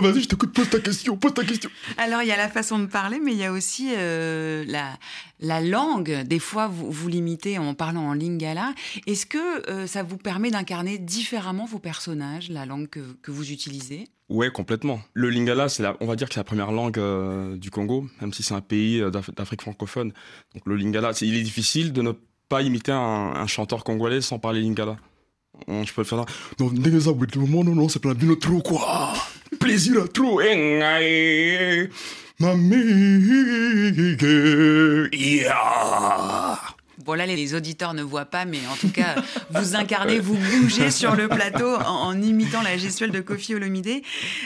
[0.00, 1.70] vas-y, je t'écoute, pose ta question, pose ta question.
[1.96, 4.98] Alors, il y a la façon de parler, mais il y a aussi euh, la,
[5.40, 6.22] la langue.
[6.24, 8.74] Des fois, vous, vous limitez en parlant en lingala.
[9.06, 13.52] Est-ce que euh, ça vous permet d'incarner différemment vos personnages, la langue que, que vous
[13.52, 15.00] utilisez Ouais, complètement.
[15.12, 18.32] Le lingala, c'est on va dire que c'est la première langue euh, du Congo, même
[18.32, 19.02] si c'est un pays
[19.36, 20.12] d'Afrique francophone.
[20.54, 22.12] Donc le lingala, il est difficile de ne
[22.48, 22.98] pas imiter un,
[23.34, 24.96] un chanteur congolais sans parler lingala.
[25.68, 26.24] Je peux le faire.
[26.58, 29.12] Non, non, non, c'est pas bien trop quoi
[29.58, 30.40] plaisir à trop.
[30.40, 31.90] Yeah.
[37.04, 39.16] Bon là les auditeurs ne voient pas, mais en tout cas
[39.50, 44.02] vous incarnez, vous bougez sur le plateau en, imitant la gestuelle de Kofi Olomide.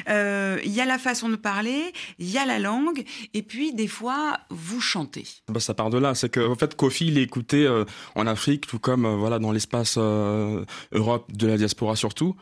[0.09, 3.75] Euh, il y a la façon de parler, il y a la langue, et puis
[3.75, 5.25] des fois vous chantez.
[5.49, 8.27] Bah, ça part de là, c'est que en fait Kofi il est écouté euh, en
[8.27, 12.37] Afrique, tout comme euh, voilà dans l'espace Europe de la diaspora surtout.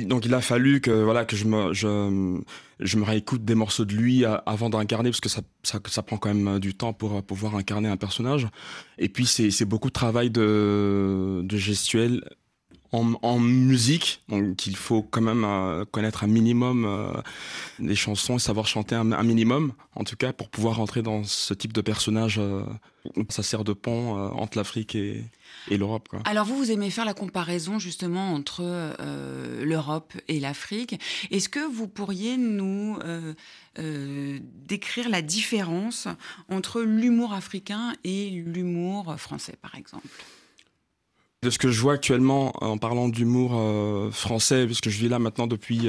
[0.00, 3.94] Donc il a fallu que voilà que je me je, me réécoute des morceaux de
[3.94, 7.88] lui avant d'incarner parce que ça, ça, prend quand même du temps pour pouvoir incarner
[7.88, 8.48] un personnage.
[8.98, 12.22] Et puis c'est beaucoup de travail de, de gestuel
[12.92, 17.12] en, musique, donc il faut quand même euh, connaître un minimum euh,
[17.78, 21.52] des chansons et savoir chanter un, minimum, en tout cas pour pouvoir rentrer dans ce
[21.52, 22.38] type de personnage.
[22.38, 22.62] Euh,
[23.28, 25.24] ça sert de pont entre l'Afrique et,
[25.70, 26.08] et l'Europe.
[26.24, 31.00] Alors vous, vous aimez faire la comparaison justement entre euh, l'Europe et l'Afrique.
[31.30, 33.34] Est-ce que vous pourriez nous euh,
[33.78, 36.08] euh, décrire la différence
[36.48, 40.08] entre l'humour africain et l'humour français, par exemple?
[41.42, 43.52] De ce que je vois actuellement en parlant d'humour
[44.12, 45.88] français, puisque je vis là maintenant depuis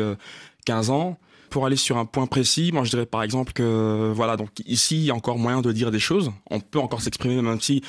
[0.66, 1.18] 15 ans,
[1.50, 4.98] pour aller sur un point précis, moi je dirais par exemple que voilà, donc ici
[4.98, 7.82] il y a encore moyen de dire des choses, on peut encore s'exprimer même si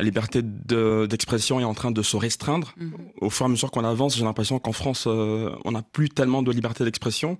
[0.00, 2.72] la liberté d'expression est en train de se restreindre.
[2.78, 2.92] Mhm.
[3.20, 6.08] Au fur et à mesure qu'on avance, j'ai l'impression qu'en France, euh, on n'a plus
[6.08, 7.38] tellement de liberté d'expression.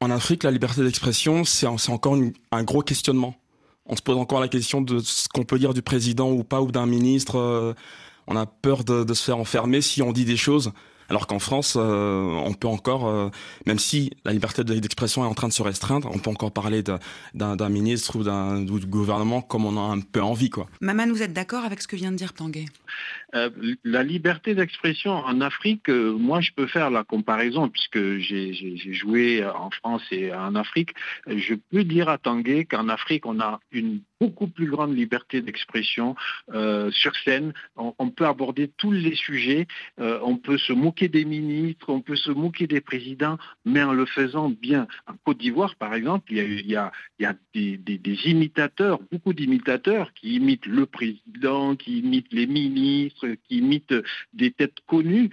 [0.00, 2.16] En Afrique, la liberté d'expression, c'est encore
[2.52, 3.34] un gros questionnement.
[3.86, 6.60] On se pose encore la question de ce qu'on peut dire du président ou pas,
[6.60, 7.36] ou d'un ministre.
[7.36, 7.74] Euh,
[8.28, 10.72] on a peur de, de, se faire enfermer si on dit des choses
[11.08, 13.30] alors qu'en France, euh, on peut encore, euh,
[13.66, 16.82] même si la liberté d'expression est en train de se restreindre, on peut encore parler
[17.34, 20.50] d'un ministre ou d'un gouvernement comme on a un peu envie.
[20.50, 20.66] Quoi.
[20.80, 22.66] Maman, vous êtes d'accord avec ce que vient de dire Tanguay?
[23.36, 23.50] Euh,
[23.84, 29.70] la liberté d'expression en Afrique, moi je peux faire la comparaison puisque j'ai joué en
[29.70, 30.90] France et en Afrique.
[31.26, 36.14] Je peux dire à Tanguay qu'en Afrique, on a une beaucoup plus grande liberté d'expression
[36.52, 37.52] euh, sur scène.
[37.76, 39.66] On, peut aborder tous les sujets,
[40.00, 43.92] euh, on peut se moquer des ministres, on peut se moquer des présidents, mais en
[43.92, 44.86] le faisant bien.
[45.06, 46.92] En Côte d'Ivoire, par exemple, il y a,
[47.54, 53.94] des, imitateurs, beaucoup d'imitateurs qui imitent le président, qui imitent les ministres, qui imitent
[54.32, 55.30] des têtes connues.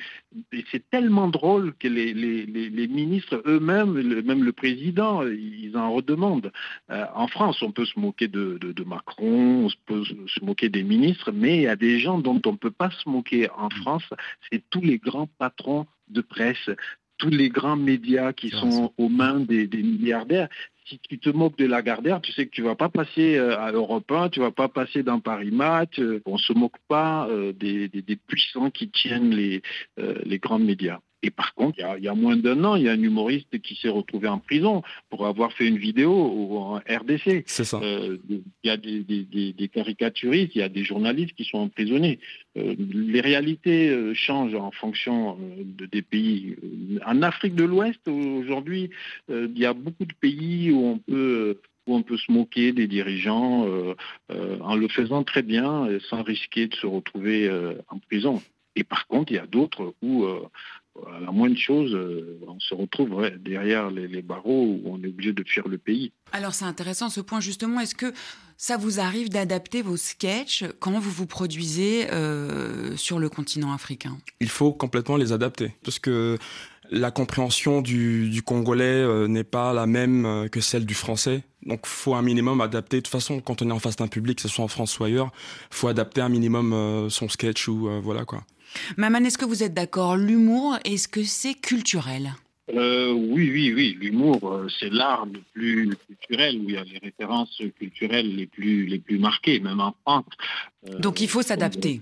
[0.52, 5.94] Et c'est tellement drôle que les, les, les, ministres eux-mêmes, même le président, ils en
[5.94, 6.52] redemandent.
[6.90, 10.70] Euh, en France, on peut se moquer de, de de Macron, on peut se moquer
[10.70, 13.50] des ministres, mais il y a des gens dont on ne peut pas se moquer
[13.52, 13.82] en mm.
[13.82, 14.10] France,
[14.52, 16.70] c'est tous les grands patrons de presse,
[17.18, 20.50] tous les grands médias qui sont aux mains des, milliardaires.
[20.86, 23.72] Si tu te moques de Lagardère, tu sais que tu vas pas passer euh, à
[23.72, 26.00] Europe 1, tu vas pas passer dans Paris Match.
[26.00, 27.90] Euh, on se moque pas euh, des,
[28.28, 29.62] puissants qui tiennent les
[30.40, 31.00] grands médias.
[31.24, 33.76] Et par contre, il y a, moins d'un an, il y a un humoriste qui
[33.76, 37.44] s'est retrouvé en prison pour avoir fait une vidéo en RDC.
[37.46, 37.80] C'est ça.
[37.82, 42.20] Euh, il y a des, caricaturistes, il y a des journalistes qui sont emprisonnés.
[42.58, 46.58] Euh, les réalités euh, changent en fonction des pays.
[47.06, 48.90] En Afrique de l'Ouest, aujourd'hui,
[49.30, 52.88] il y a beaucoup de pays où on peut où on peut se moquer des
[52.88, 53.68] dirigeants
[54.30, 57.50] en le faisant très bien sans risquer de se retrouver
[57.90, 58.42] en prison.
[58.76, 60.26] Et par contre, il y a d'autres où
[61.08, 65.34] à la moindre chose, euh, on se retrouve derrière les, barreaux où on est obligé
[65.34, 66.12] de fuir le pays.
[66.32, 67.80] Alors c'est intéressant ce point justement.
[67.80, 68.14] Est-ce que
[68.58, 74.18] ça vous arrive d'adapter vos sketchs quand vous vous produisez euh, sur le continent africain?
[74.40, 76.38] Il faut complètement les adapter parce que
[76.92, 81.44] la compréhension du, congolais euh, n'est pas la même que celle du français.
[81.66, 82.98] Donc, faut un minimum adapter.
[82.98, 85.00] De toute façon, quand on est en face d'un public, que ce soit en France
[85.00, 85.32] ou ailleurs,
[85.72, 88.44] faut adapter un minimum son sketch ou voilà quoi.
[88.98, 90.18] Maman, est-ce que vous êtes d'accord?
[90.18, 92.34] L'humour, est-ce que c'est culturel?
[92.72, 93.98] Euh, oui, oui, oui.
[94.00, 98.48] L'humour, euh, c'est l'art le plus culturel où il y a les références culturelles les
[98.48, 100.26] plus, les plus marquées, même en France.
[100.90, 102.00] Euh, Donc il faut s'adapter.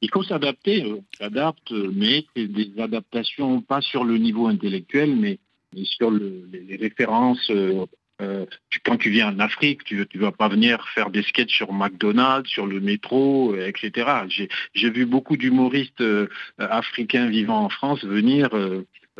[0.00, 5.38] Il faut s'adapter, on s'adapte, mais c'est des adaptations pas sur le niveau intellectuel, mais,
[5.84, 7.50] sur les, références
[8.20, 8.46] euh,
[8.84, 12.50] quand tu viens en Afrique, tu ne vas pas venir faire des sketchs sur McDonald's,
[12.50, 14.26] sur le métro, euh, etc.
[14.74, 16.28] J'ai vu beaucoup d'humoristes euh,
[16.58, 18.50] africains vivant en France venir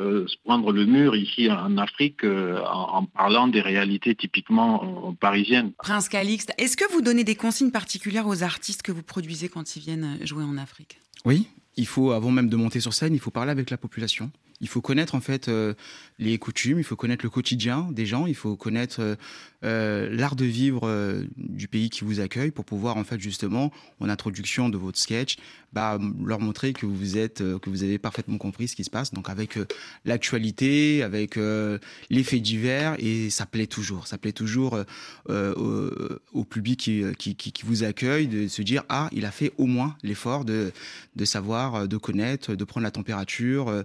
[0.01, 5.73] se prendre le mur ici en Afrique en, parlant des réalités typiquement parisiennes.
[5.79, 9.75] Prince Calixte, est-ce que vous donnez des consignes particulières aux artistes que vous produisez quand
[9.75, 11.01] ils viennent jouer en Afrique?
[11.25, 14.31] Oui, il faut, avant même de monter sur scène, il faut parler avec la population.
[14.61, 15.51] Il faut connaître en fait
[16.19, 19.15] les coutumes, il faut connaître le quotidien des gens, il faut connaître euh,
[19.65, 23.73] euh, l'art de vivre euh, du pays qui vous accueille pour pouvoir en fait justement
[24.01, 25.37] en introduction de votre sketch
[25.73, 29.13] bah, leur montrer que vous êtes que vous avez parfaitement compris ce qui se passe.
[29.13, 29.59] Donc avec
[30.05, 34.07] l'actualité avec les faits divers et ça plaît toujours.
[34.07, 34.79] Ça plaît toujours
[35.29, 39.67] au, public qui, qui, qui, vous accueille de se dire ah il a fait au
[39.67, 40.73] moins l'effort de,
[41.17, 43.85] de savoir de connaître de prendre la température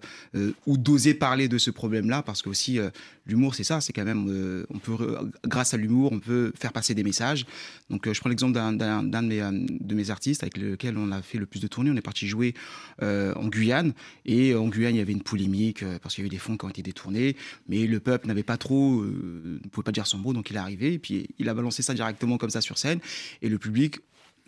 [0.65, 2.89] ou d'oser parler de ce problème là parce que aussi euh,
[3.25, 6.71] l'humour c'est ça, c'est quand même euh, on peut grâce à l'humour on peut faire
[6.71, 7.45] passer des messages.
[7.89, 9.41] Donc euh, je prends l'exemple d'un de mes
[9.79, 11.91] de mes artistes avec lequel on a fait le plus de tournées.
[11.91, 12.53] On est parti jouer
[13.01, 13.93] en Guyane.
[14.25, 16.65] Et en Guyane il y avait une polémique parce qu'il y avait des fonds qui
[16.65, 17.35] ont été détournés,
[17.67, 20.33] mais le peuple n'avait pas trop, ne pouvait pas dire son mot.
[20.33, 20.93] Donc il est arrivé.
[20.93, 22.99] Et puis il a balancé ça directement comme ça sur scène.
[23.41, 23.99] Et le public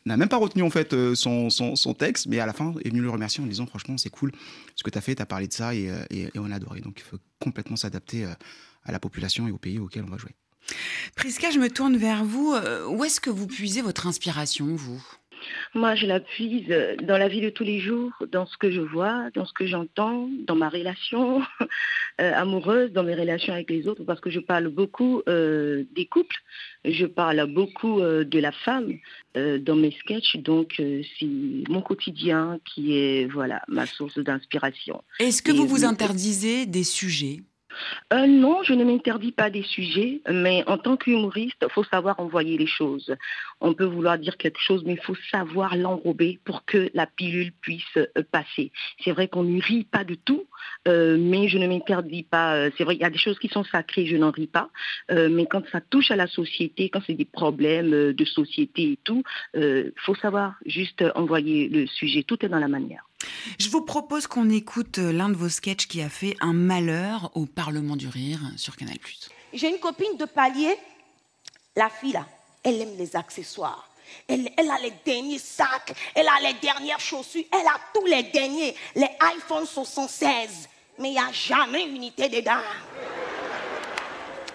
[0.06, 2.90] n'a même pas retenu en fait euh, son, son, texte, mais à la fin est
[2.90, 4.32] venu le remercier en disant franchement c'est cool
[4.76, 6.56] ce que tu as fait, tu as parlé de ça et, euh, et, on a
[6.56, 6.82] adoré.
[6.82, 8.34] Donc il faut complètement s'adapter euh,
[8.84, 10.32] à la population et au pays auquel on va jouer.
[11.16, 12.56] Prisca, je me tourne vers vous.
[12.90, 15.04] Où est-ce que vous puisez votre inspiration, vous?
[15.74, 16.68] Moi, je la puise
[17.04, 19.66] dans la vie de tous les jours, dans ce que je vois, dans ce que
[19.66, 21.42] j'entends, dans ma relation
[22.22, 26.06] euh, amoureuse, dans mes relations avec les autres, parce que je parle beaucoup euh, des
[26.06, 26.38] couples,
[26.84, 28.94] je parle beaucoup euh, de la femme
[29.36, 31.28] dans mes sketchs, donc c'est
[31.68, 35.04] mon quotidien qui est voilà ma source d'inspiration.
[35.20, 37.42] Est-ce que vous vous interdisez des sujets?
[38.14, 42.20] Euh, non, je ne m'interdis pas des sujets, mais en tant qu'humoriste, il faut savoir
[42.20, 43.16] envoyer les choses.
[43.62, 47.52] On peut vouloir dire quelque chose, mais il faut savoir l'enrober pour que la pilule
[47.62, 48.72] puisse euh, passer.
[49.04, 50.46] C'est vrai qu'on ne rit pas de tout,
[50.88, 52.70] euh, mais je ne m'interdis pas.
[52.78, 54.70] C'est vrai, il y a des choses qui sont sacrées, je n'en ris pas.
[55.10, 59.24] mais quand ça touche à la société, quand c'est des problèmes de société et tout,
[59.56, 62.24] il faut savoir juste envoyer le sujet.
[62.24, 63.06] Tout est dans la manière.
[63.60, 67.32] Je vous propose qu'on écoute euh, l'un de vos sketchs qui a fait un malheur
[67.36, 68.98] au Parlement du Rire sur Canal+.
[69.54, 70.78] J'ai une copine de palier,
[71.76, 72.26] la fille là,
[72.64, 73.90] elle aime les accessoires.
[74.28, 78.76] Elle, a les derniers sacs, elle a les dernières chaussures, elle a tous les derniers,
[78.96, 80.70] les iPhone 76.
[81.00, 82.62] Mais il n'y a jamais unité dedans.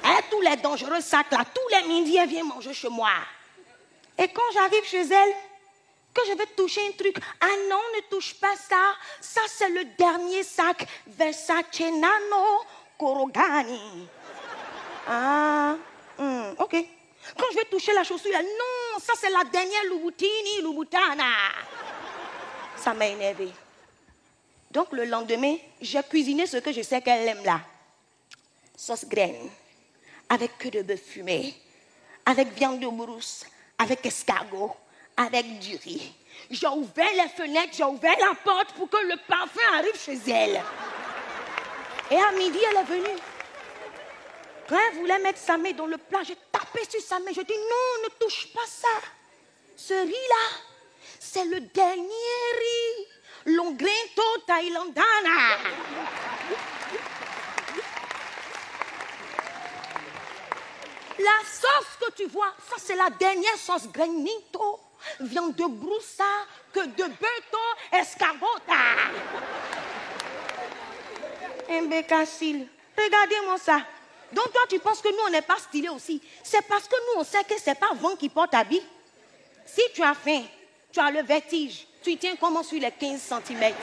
[0.04, 3.10] Et tous les dangereux sacs là, tous les midis, elle vient manger chez moi.
[4.16, 5.34] Et quand j'arrive chez elle,
[6.14, 7.16] que je vais toucher un truc.
[7.40, 8.94] Ah non, ne touche pas ça.
[9.20, 12.64] Ça, c'est le dernier sac Versace Nano
[12.98, 14.08] Korogani.
[15.06, 15.76] Ah,
[16.18, 16.76] hmm, ok.
[17.36, 21.24] Quand je vais toucher la chaussure, non, ça c'est la dernière Lubutini Lubutana.
[22.76, 23.50] Ça m'a énervé.
[24.70, 27.60] Donc le lendemain, j'ai cuisiné ce que je sais qu'elle aime là.
[28.76, 29.50] Sauce graine,
[30.28, 31.54] avec que de bœuf fumé,
[32.24, 33.44] avec viande de brousse,
[33.78, 34.74] avec escargot,
[35.20, 36.12] avec du riz.
[36.50, 40.60] J'ai ouvert les fenêtres, j'ai ouvert la porte pour que le parfum arrive chez elle.
[42.10, 43.18] Et à midi, elle est venue.
[44.68, 47.30] Quand elle voulait mettre sa main dans le plat, j'ai tapé sur sa main.
[47.34, 48.88] Je dis non, ne touche pas ça.
[49.76, 50.58] Ce riz-là,
[51.18, 53.06] c'est le dernier riz.
[53.46, 55.58] Longrinto Thailandana.
[61.18, 64.80] La sauce que tu vois, ça c'est la dernière sauce granito
[65.20, 66.24] viande de broussa
[66.72, 67.58] que de beto
[67.92, 68.74] escargota.
[71.68, 72.66] Imbécile.
[72.96, 73.80] Regardez-moi ça.
[74.32, 76.20] Donc toi, tu penses que nous, on n'est pas stylé aussi.
[76.42, 78.82] C'est parce que nous, on sait que c'est pas vent qui porte habit.
[79.66, 80.42] Si tu as faim,
[80.92, 83.74] tu as le vertige, tu tiens comment sur les 15 cm.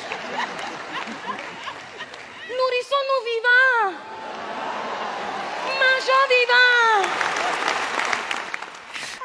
[2.50, 3.98] nourrissons-nous vivants.
[5.80, 7.37] Mangeons vivants.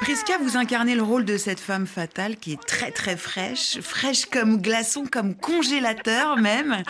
[0.03, 4.27] Prisca, vous incarnez le rôle de cette femme fatale qui est très très fraîche, fraîche
[4.27, 6.83] comme glaçon, comme congélateur même.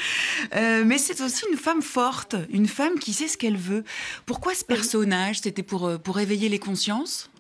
[0.55, 3.85] Euh, mais c'est aussi une femme forte, une femme qui sait ce qu'elle veut.
[4.25, 5.41] Pourquoi ce personnage?
[5.41, 7.31] C'était pour, euh, pour éveiller les consciences?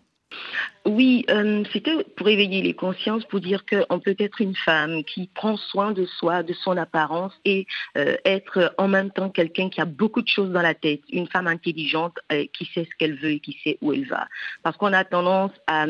[0.84, 5.28] Oui, euh, c'était pour éveiller les consciences, pour dire qu'on peut être une femme qui
[5.32, 9.80] prend soin de soi, de son apparence et euh, être en même temps quelqu'un qui
[9.80, 13.14] a beaucoup de choses dans la tête, une femme intelligente euh, qui sait ce qu'elle
[13.14, 14.26] veut et qui sait où elle va.
[14.64, 15.86] Parce qu'on a tendance à,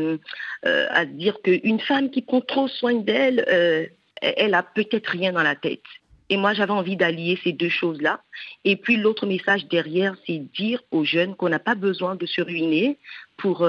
[1.07, 3.86] dire qu'une femme qui prend trop soin d'elle, euh,
[4.20, 5.80] elle a peut-être rien dans la tête.
[6.28, 8.20] Et moi, j'avais envie d'allier ces deux choses-là.
[8.64, 12.43] Et puis l'autre message derrière, c'est dire aux jeunes qu'on n'a pas besoin de se
[12.43, 12.99] ruiner
[13.36, 13.66] pour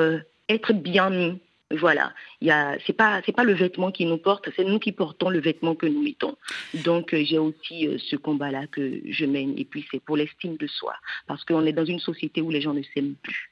[0.50, 1.40] être bien mis.
[1.72, 2.14] Voilà,
[2.52, 5.74] a, c'est pas, pas le vêtement qui nous porte, c'est nous qui portons le vêtement
[5.74, 6.36] que nous mettons.
[6.76, 10.56] Donc euh, j'ai aussi euh, ce combat-là que je mène, et puis c'est pour l'estime
[10.58, 10.94] de soi,
[11.26, 13.52] parce qu'on est dans une société où les gens ne s'aiment plus.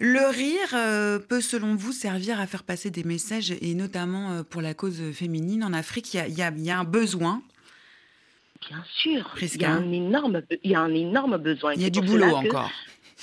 [0.00, 4.60] Le rire euh, peut, selon vous, servir à faire passer des messages, et notamment pour
[4.60, 6.14] la cause féminine en Afrique?
[6.14, 7.42] Il y y y a un besoin?
[8.68, 9.68] Bien sûr, il y Prisca?
[9.68, 11.74] a un énorme, be- il y a un énorme besoin.
[11.74, 12.72] Il y a du boulot encore.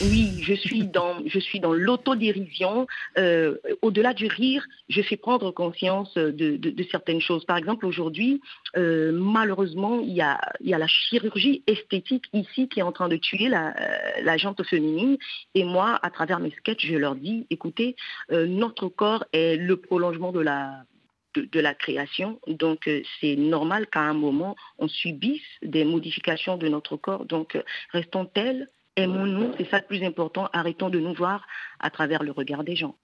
[0.01, 2.87] Oui, je suis dans, je suis dans l'autodérision.
[3.19, 7.45] Euh, Au-delà du rire, je fais prendre conscience de, certaines choses.
[7.45, 8.41] Par exemple, aujourd'hui,
[8.75, 13.07] euh, malheureusement, il y, a, y a la chirurgie esthétique ici qui est en train
[13.07, 15.17] de tuer la, euh, la jante féminine.
[15.53, 17.95] Et moi, à travers mes sketchs, je leur dis, écoutez,
[18.31, 20.85] notre corps est le prolongement de la
[21.35, 22.39] de, la création.
[22.47, 22.89] Donc,
[23.19, 27.25] c'est normal qu'à un moment, on subisse des modifications de notre corps.
[27.25, 27.57] Donc,
[27.91, 30.49] restons tels, aimons-nous, c'est ça le plus important.
[30.53, 31.45] Arrêtons de nous voir
[31.79, 32.95] à travers le regard des gens.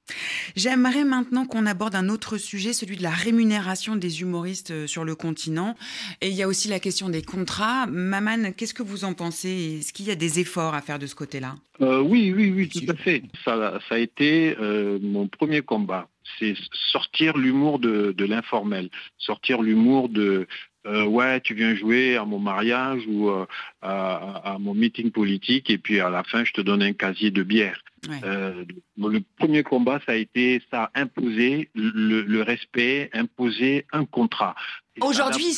[0.56, 5.04] J'aimerais maintenant qu'on aborde un autre sujet, celui de la rémunération des humoristes euh, sur
[5.06, 5.76] le continent.
[6.22, 7.86] Et il y a aussi la question des contrats.
[7.88, 9.80] Maman, qu'est-ce que vous en pensez?
[9.80, 11.56] Est-ce qu'il y a des efforts à faire de ce côté-là?
[11.82, 13.24] Euh, oui, oui, oui, tout à fait.
[13.46, 16.08] Ça, ça a été euh, mon premier combat.
[16.38, 16.56] C'est
[16.92, 20.48] sortir l'humour de, de l'informel, sortir l'humour de
[20.86, 23.46] euh, ouais, tu viens jouer à mon mariage ou euh,
[23.82, 27.44] à, mon meeting politique et puis à la fin je te donne un casier de
[27.44, 27.84] bière.
[28.08, 28.20] Ouais.
[28.24, 28.64] Euh,
[28.98, 34.56] le premier combat, ça a été ça, imposer le, le respect, imposer un contrat.
[35.02, 35.54] Aujourd'hui,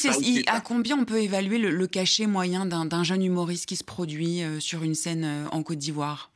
[0.47, 4.41] à combien on peut évaluer le, le cachet moyen d'un jeune humoriste qui se produit
[4.59, 6.31] sur une scène en Côte d'Ivoire?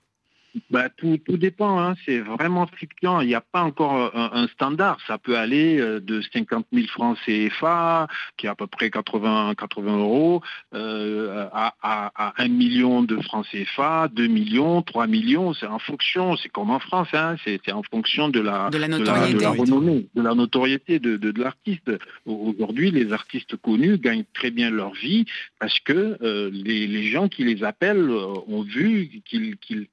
[0.70, 1.96] Bah, tout, tout dépend, hein.
[2.06, 3.20] c'est vraiment fluctuant.
[3.22, 4.98] Il n'y a pas encore un, un standard.
[5.08, 9.54] Ça peut aller euh, de 50 000 francs CFA, qui est à peu près 80,
[9.58, 10.42] 80 euros,
[10.74, 15.54] euh, à, à, à 1 million de francs CFA, 2 millions, 3 millions.
[15.54, 17.36] C'est en fonction, c'est comme en France, hein.
[17.46, 19.34] c'est en fonction de la, De la de la, notoriété.
[19.38, 21.92] de la renommée, de la notoriété de, de, l'artiste.
[22.26, 25.26] Au- Aujourd'hui, les artistes connus gagnent très bien leur vie
[25.60, 29.88] parce que euh, les, les gens qui les appellent euh, ont vu qu'ils qu'ils-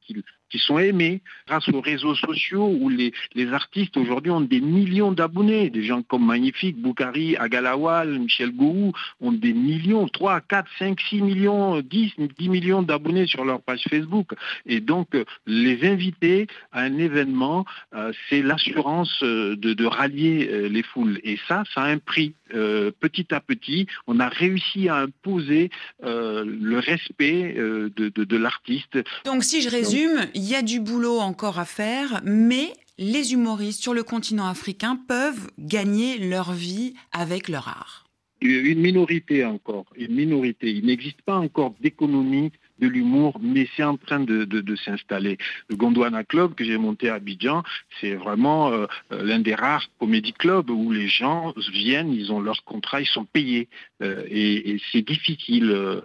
[0.53, 5.11] qu'ils sont aimés grâce aux réseaux sociaux où les, les artistes aujourd'hui ont des millions
[5.11, 5.71] d'abonnés.
[5.71, 11.23] Des gens comme Magnifique, Boukari, Agalawal, Michel Gouhou ont des millions, 3, 4, 5, 6
[11.23, 14.33] millions, 10, 10 millions d'abonnés sur leur page Facebook.
[14.67, 20.49] Et donc, euh, les inviter à un événement, euh, c'est l'assurance euh, de, de rallier
[20.51, 21.19] euh, les foules.
[21.25, 22.35] Et ça, ça a un prix.
[22.55, 25.71] Euh, petit à petit, on a réussi à imposer
[26.03, 28.99] le respect de, de, de l'artiste.
[29.25, 33.81] Donc, si je résume, il y a du boulot encore à faire, mais les humoristes
[33.81, 38.09] sur le continent africain peuvent gagner leur vie avec leur art.
[38.41, 40.73] Une minorité encore, une minorité.
[40.73, 42.51] Il n'existe pas encore d'économie
[42.83, 45.39] de l'humour, mais c'est en train de, de, s'installer.
[45.69, 47.63] Le Gondwana Club que j'ai monté à Abidjan,
[48.01, 52.41] c'est vraiment euh, euh, l'un des rares comédie clubs où les gens viennent, ils ont
[52.41, 53.69] leur contrat, ils sont payés.
[54.03, 56.03] Euh, et c'est difficile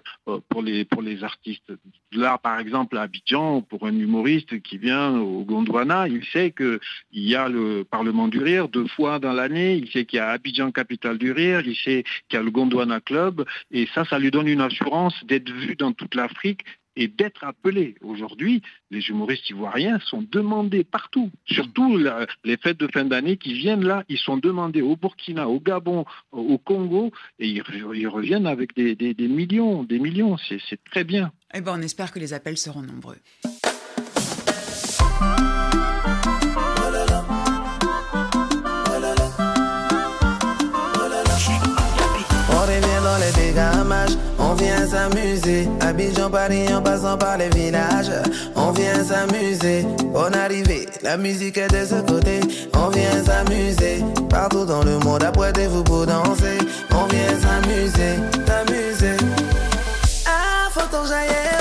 [0.50, 1.72] pour, les, pour les artistes.
[2.12, 6.80] Là, par exemple, à Abidjan, pour un humoriste qui vient au Gondwana, il sait qu'il
[7.12, 10.30] y a le Parlement du Rire deux fois dans l'année, il sait qu'il y a
[10.30, 14.20] Abidjan Capitale du Rire, il sait qu'il y a le Gondwana Club, et ça, ça
[14.20, 16.62] lui donne une assurance d'être vu dans toute l'Afrique
[16.98, 17.96] et d'être appelé.
[18.02, 21.98] Aujourd'hui, les humoristes ivoiriens sont demandés partout, surtout
[22.44, 26.04] les fêtes de fin d'année qui viennent là, ils sont demandés au Burkina, au Gabon,
[26.32, 30.84] au Congo, et ils, re- ils reviennent avec des, des- millions, des millions, c'est c'est
[30.92, 31.32] très bien.
[31.54, 33.18] Eh ben, on espère que les appels seront nombreux.
[44.58, 45.68] Vient s'amuser.
[45.82, 48.12] Abidjan, Paris, en passant par les villages.
[48.56, 50.88] On vient s'amuser, bonne arrivée.
[51.04, 52.40] La musique est de ce côté,
[52.74, 54.04] on vient s'amuser.
[54.30, 56.58] Partout dans le monde, apprêtez-vous pour danser.
[56.92, 59.18] On vient s'amuser, s'amuser.
[60.26, 61.57] La joie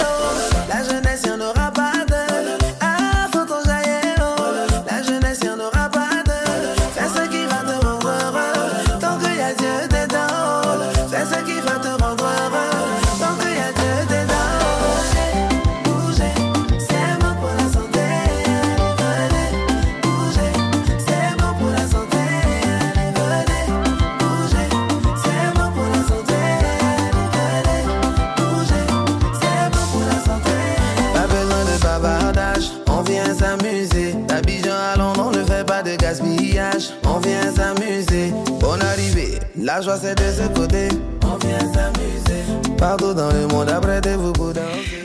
[40.01, 40.89] c'est de ce côté.
[41.23, 42.77] On vient s'amuser.
[42.79, 44.53] Partout dans le monde, apprêtez-vous pour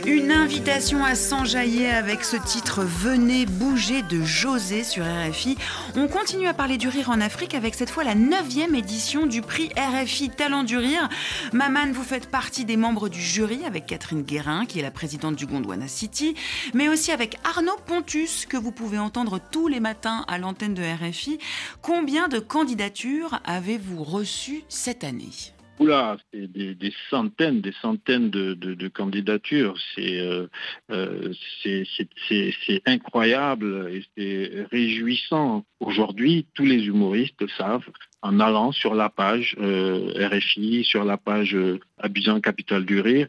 [0.06, 5.56] Une invitation à s'enjailler avec ce titre Venez bouger de José sur RFI.
[5.94, 9.42] On continue à parler du rire en Afrique avec cette fois la 9 édition du
[9.42, 11.10] prix RFI Talent du Rire.
[11.52, 15.36] Maman, vous faites partie des membres du jury avec Catherine Guérin, qui est la présidente
[15.36, 16.34] du Gondwana City,
[16.72, 20.82] mais aussi avec Arnaud Pontus, que vous pouvez entendre tous les matins à l'antenne de
[20.82, 21.38] RFI.
[21.82, 25.52] Combien de candidatures avez-vous reçues cette année?
[25.82, 29.74] Oula, c'est des, centaines, des centaines de, candidatures.
[29.98, 30.46] Euh,
[30.92, 31.32] euh,
[31.64, 35.64] c'est incroyable et c'est réjouissant.
[35.80, 37.88] Aujourd'hui, tous les humoristes savent,
[38.22, 41.56] en allant sur la page euh, RFI, sur la page
[41.98, 43.26] Abidjan Capital du Rire,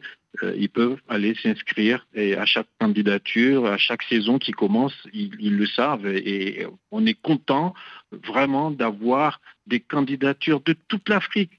[0.56, 5.66] ils peuvent aller s'inscrire et à chaque candidature, à chaque saison qui commence, ils le
[5.66, 7.72] savent et on est content
[8.10, 11.52] vraiment d'avoir des candidatures de toute l'Afrique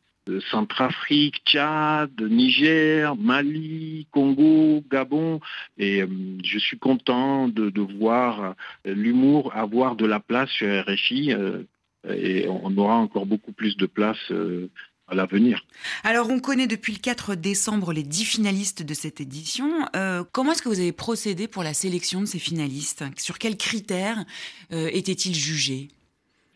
[0.49, 5.39] Centrafrique, Tchad, Niger, Mali, Congo, Gabon.
[5.78, 6.07] Et euh,
[6.43, 11.34] je suis content de, voir l'humour avoir de la place sur RFI.
[11.34, 11.63] Euh,
[12.07, 14.69] et on aura encore beaucoup plus de place euh,
[15.07, 15.65] à l'avenir.
[16.03, 19.86] Alors, on connaît depuis le 4 décembre les 10 finalistes de cette édition.
[20.32, 23.03] comment est-ce que vous avez procédé pour la sélection de ces finalistes?
[23.17, 24.23] Sur quels critères
[24.71, 25.89] étaient-ils jugés?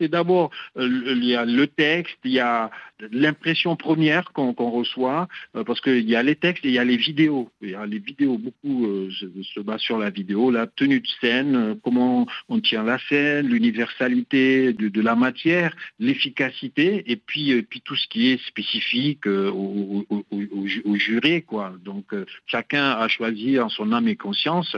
[0.00, 2.70] C'est d'abord, il y a le texte, il y a
[3.12, 6.84] l'impression première qu'on reçoit, euh, parce qu'il y a les textes et il y a
[6.84, 7.50] les vidéos.
[7.60, 11.08] Il y a les vidéos, beaucoup euh, se, basent sur la vidéo, la tenue de
[11.20, 17.80] scène, euh, comment on tient la scène, l'universalité de, la matière, l'efficacité, et puis, puis
[17.80, 21.42] tout ce qui est spécifique au, au, juré.
[21.42, 21.72] Quoi.
[21.82, 22.14] Donc
[22.46, 24.76] chacun a choisi en son âme et conscience.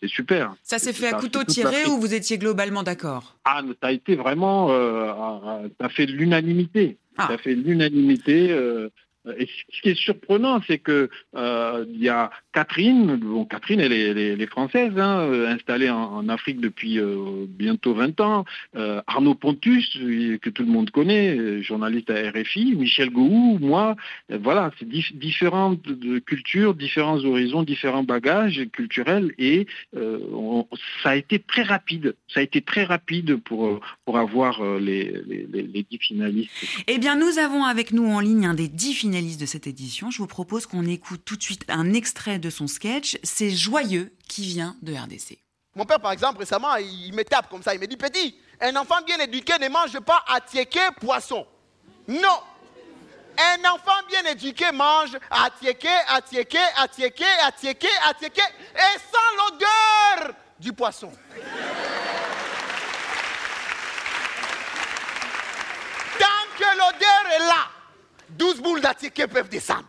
[0.00, 0.54] C'est super.
[0.62, 3.36] Ça s'est fait à couteau tiré ou vous étiez globalement d'accord?
[3.44, 6.96] Ah, ça a été vraiment, ça a fait l'unanimité.
[7.20, 7.38] Ça ah.
[7.38, 8.50] fait l'unanimité.
[8.50, 8.88] Euh,
[9.26, 14.46] ce qui est surprenant, c'est que euh, il y a Catherine, bon Catherine elle est,
[14.46, 16.98] française, hein, euh, installée en, Afrique depuis
[17.48, 18.44] bientôt 20 ans,
[19.06, 23.96] Arnaud Pontus, que tout le monde connaît, journaliste à RFI, Michel Gou, moi,
[24.28, 25.82] voilà, c'est différentes
[26.24, 29.66] cultures, différents horizons, différents bagages culturels, et
[31.02, 35.46] ça a été très rapide, ça a été très rapide pour, pour avoir les, les,
[35.50, 36.50] les, dix finalistes.
[36.86, 40.10] Eh bien, nous avons avec nous en ligne un des dix finalistes de cette édition.
[40.10, 43.18] Je vous propose qu'on écoute tout de suite un extrait de son sketch.
[43.24, 45.38] C'est Joyeux qui vient de RDC.
[45.74, 47.74] Mon père, par exemple, récemment, il me tape comme ça.
[47.74, 51.46] Il me dit Petit, un enfant bien éduqué ne mange pas tiéquer poisson.
[52.08, 52.40] Non
[53.38, 55.16] un enfant bien éduqué mange
[55.58, 56.58] tiéquer, à tiéquer,
[57.48, 58.42] à tiéquer,
[58.74, 61.10] et sans l'odeur du poisson.
[66.60, 67.70] que l'odeur est là,
[68.30, 69.88] 12 boules d'attiqué peuvent descendre.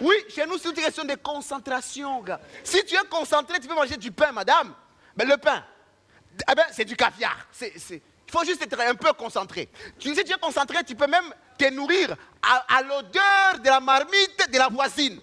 [0.00, 2.40] Oui, chez nous, c'est une question de concentration, gars.
[2.62, 4.72] Si tu es concentré, tu peux manger du pain, madame.
[5.16, 5.64] Mais le pain,
[6.50, 7.36] eh ben, c'est du caviar.
[7.60, 8.00] Il
[8.30, 9.68] faut juste être un peu concentré.
[9.98, 14.58] si tu es concentré, tu peux même te nourrir à, l'odeur de la marmite de
[14.58, 15.18] la voisine.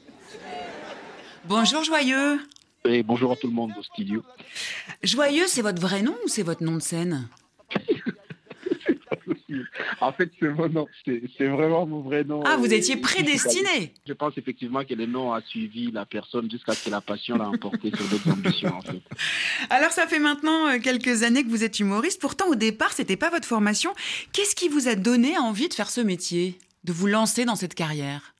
[1.46, 2.40] Bonjour, Joyeux.
[2.84, 4.24] Et bonjour à tout le monde au studio.
[5.02, 7.28] Joyeux, c'est votre vrai nom ou c'est votre nom de scène?
[10.02, 10.88] en fait, c'est mon nom.
[11.06, 12.44] C'est vraiment mon vrai nom.
[12.46, 16.74] Ah, vous étiez prédestiné Je pense effectivement que le nom a suivi la personne jusqu'à
[16.74, 19.02] ce que la passion l'a emporté sur d'autres ambitions, en fait.
[19.70, 22.22] Alors, ça fait maintenant euh, quelques années que vous êtes humoriste.
[22.22, 23.94] Pourtant, au départ, c'était pas votre formation.
[24.34, 27.76] Qu'est-ce qui vous a donné envie de faire ce métier, de vous lancer dans cette
[27.76, 28.35] carrière?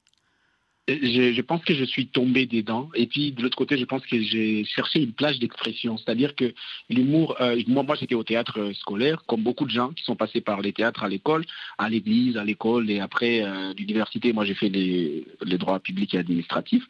[0.88, 2.90] Je, pense que je suis tombé dedans.
[2.94, 5.98] Et puis, de l'autre côté, je pense que j'ai cherché une plage d'expression.
[5.98, 6.54] C'est-à-dire que
[6.90, 10.42] l'humour, euh, moi, j'étais au théâtre euh, scolaire, comme beaucoup de gens qui sont passés
[10.42, 11.44] par les théâtres à l'école,
[11.80, 14.32] à l'église, à l'école et après euh, l'université.
[14.32, 15.26] Moi, j'ai fait les,
[15.58, 16.84] droits publics et administratifs.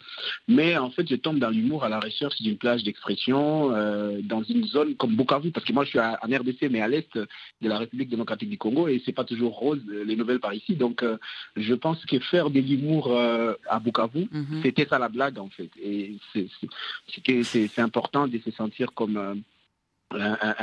[0.48, 3.70] Mais en fait, je tombe dans l'humour à la recherche d'une plage d'expression
[4.24, 7.16] dans une zone comme Bukavu, parce que moi, je suis en RDC, mais à l'est
[7.16, 7.28] de
[7.70, 10.76] la République démocratique du Congo, et c'est pas toujours rose les nouvelles par ici.
[10.76, 11.06] Donc,
[11.56, 13.16] je pense que faire de l'humour
[13.86, 14.28] Bukavu.
[14.32, 14.62] Mhm.
[14.64, 15.70] C'était ça la blague en fait.
[15.82, 16.70] Et c'est- c'est-
[17.10, 19.36] c'est que c'est c'est important de se sentir comme euh,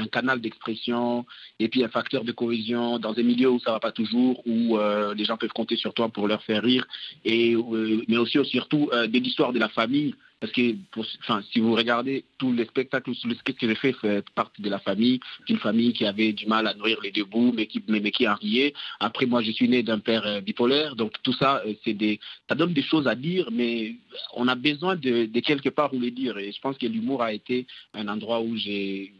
[0.02, 1.26] un, canal d'expression
[1.58, 4.78] et puis un facteur de cohésion dans un milieu où ça va pas toujours, où
[4.78, 6.86] euh, les gens peuvent compter sur toi pour leur faire rire,
[7.24, 10.14] et euh, mais aussi surtout de l'histoire de la famille.
[10.42, 10.74] Parce que,
[11.20, 14.68] enfin, si vous regardez tous les spectacles, les sketchs que j'ai fait fait partie de
[14.68, 17.80] la famille, d'une famille qui avait du mal à nourrir les deux bouts, mais qui,
[17.86, 18.74] mais, mais qui riait.
[18.98, 22.18] Après, moi, je suis né d'un père euh, bipolaire, donc tout ça, euh, des,
[22.48, 23.94] ça donne des choses à dire, mais
[24.34, 26.36] on a besoin de, de quelque part où les dire.
[26.38, 29.12] Et je pense que l'humour a été un endroit où j'ai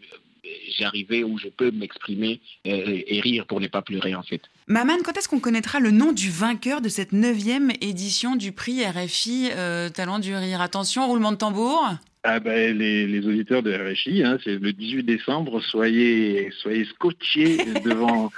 [0.81, 4.43] arrivé, où je peux m'exprimer euh, et rire pour ne pas pleurer, en fait.
[4.67, 8.85] Maman, quand est-ce qu'on connaîtra le nom du vainqueur de cette neuvième édition du prix
[8.85, 10.61] RFI euh, Talent du Rire?
[10.61, 11.89] Attention, roulement de tambour.
[12.25, 17.57] Ah ben, les, les auditeurs de RFI, hein, c'est le 18 décembre, soyez, soyez scotchés
[17.85, 18.31] devant...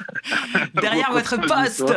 [0.80, 1.92] Derrière votre poste.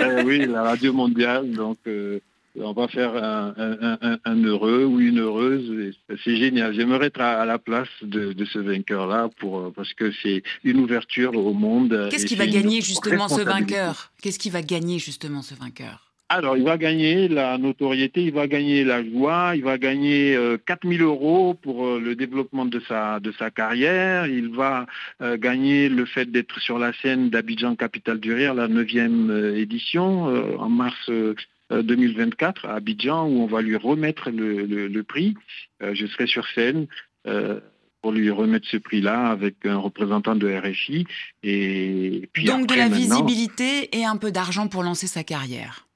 [0.00, 2.20] Euh, Oui, la radio mondiale, donc euh,
[2.58, 5.94] on va faire un, un- un- un heureux ou une heureuse,
[6.24, 6.74] c'est génial.
[6.74, 10.42] J'aimerais être à, à la place de, de ce vainqueur-là, pour euh, parce que c'est
[10.64, 12.08] une ouverture au monde.
[12.10, 14.10] Qu'est-ce et qui va gagner justement ce vainqueur?
[14.22, 16.08] Qu'est-ce qui va gagner justement ce vainqueur?
[16.28, 20.56] Alors, il va gagner la notoriété, il va gagner la joie, il va gagner euh,
[20.64, 24.86] 4000 euros pour euh, le développement de sa, de sa carrière, il va
[25.20, 29.56] euh, gagner le fait d'être sur la scène d'Abidjan Capitale du Rire, la 9e euh,
[29.56, 31.34] édition, euh, en mars euh, euh,
[31.80, 35.34] 2024 à Abidjan, où on va lui remettre le, le- le prix.
[35.82, 36.86] Euh, je serai sur scène.
[37.26, 37.60] euh,
[38.02, 41.06] pour lui remettre ce prix-là avec un représentant de RFI.
[41.44, 42.88] Et puis Donc de la
[43.22, 45.86] visibilité et un peu d'argent pour lancer sa carrière.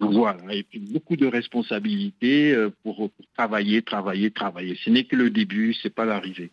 [0.00, 4.78] Voilà, et puis beaucoup de responsabilités euh, pour, pour travailler, travailler, travailler.
[4.84, 6.50] Ce n'est que le début, c'est pas l'arrivée.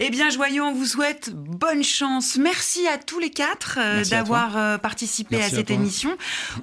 [0.00, 2.36] Eh bien, Joyeux, on vous souhaite bonne chance.
[2.36, 6.16] Merci à tous les quatre euh, d'avoir euh, participé Merci à cette émission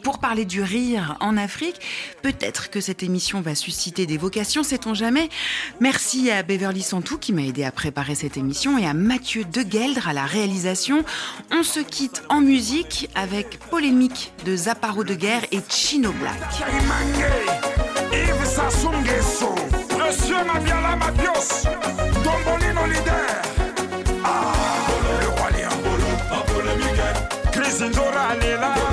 [0.04, 1.80] pour parler du rire en Afrique.
[2.22, 5.30] Peut-être que cette émission va susciter des vocations, sait-on jamais.
[5.80, 10.08] Merci à Beverly Santou qui m'a aidé à préparer cette émission et à Mathieu Degueldre
[10.08, 11.06] à la réalisation.
[11.52, 16.40] On se quitte en musique avec Polémique de Zaparo de Guerre et Chino no black.
[19.98, 21.64] Monsieur Mabiala Mabios,
[22.24, 23.42] Dombolino leader.
[24.24, 24.88] Ah,
[25.20, 25.52] le roi
[26.78, 27.16] Miguel,
[27.52, 28.89] Crisindora Anela.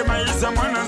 [0.00, 0.84] emaisa mwana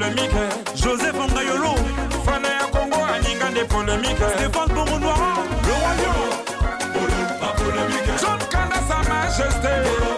[0.00, 0.32] polémique.
[0.74, 1.74] Joseph Ngayolo.
[2.24, 4.30] Fana ya Congo aninga des polémiques.
[4.36, 5.44] Stéphane Bongo Noir.
[5.66, 6.30] Le royaume.
[8.20, 10.09] John Kanda sa majesté.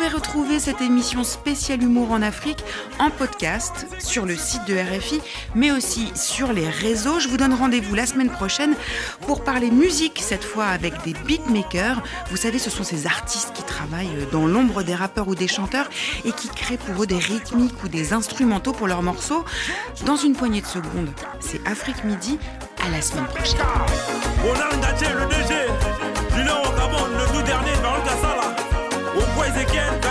[0.00, 2.64] Pouvez retrouver cette émission spéciale humour en Afrique
[2.98, 5.20] en podcast sur le site de RFI,
[5.54, 7.20] mais aussi sur les réseaux.
[7.20, 8.76] Je vous donne rendez-vous la semaine prochaine
[9.26, 12.02] pour parler musique, cette fois avec des beatmakers.
[12.30, 15.90] Vous savez, ce sont ces artistes qui travaillent dans l'ombre des rappeurs ou des chanteurs
[16.24, 19.44] et qui créent pour eux des rythmiques ou des instrumentaux pour leurs morceaux.
[20.06, 22.38] Dans une poignée de secondes, c'est Afrique Midi.
[22.82, 23.58] À la semaine prochaine.
[29.60, 30.09] again.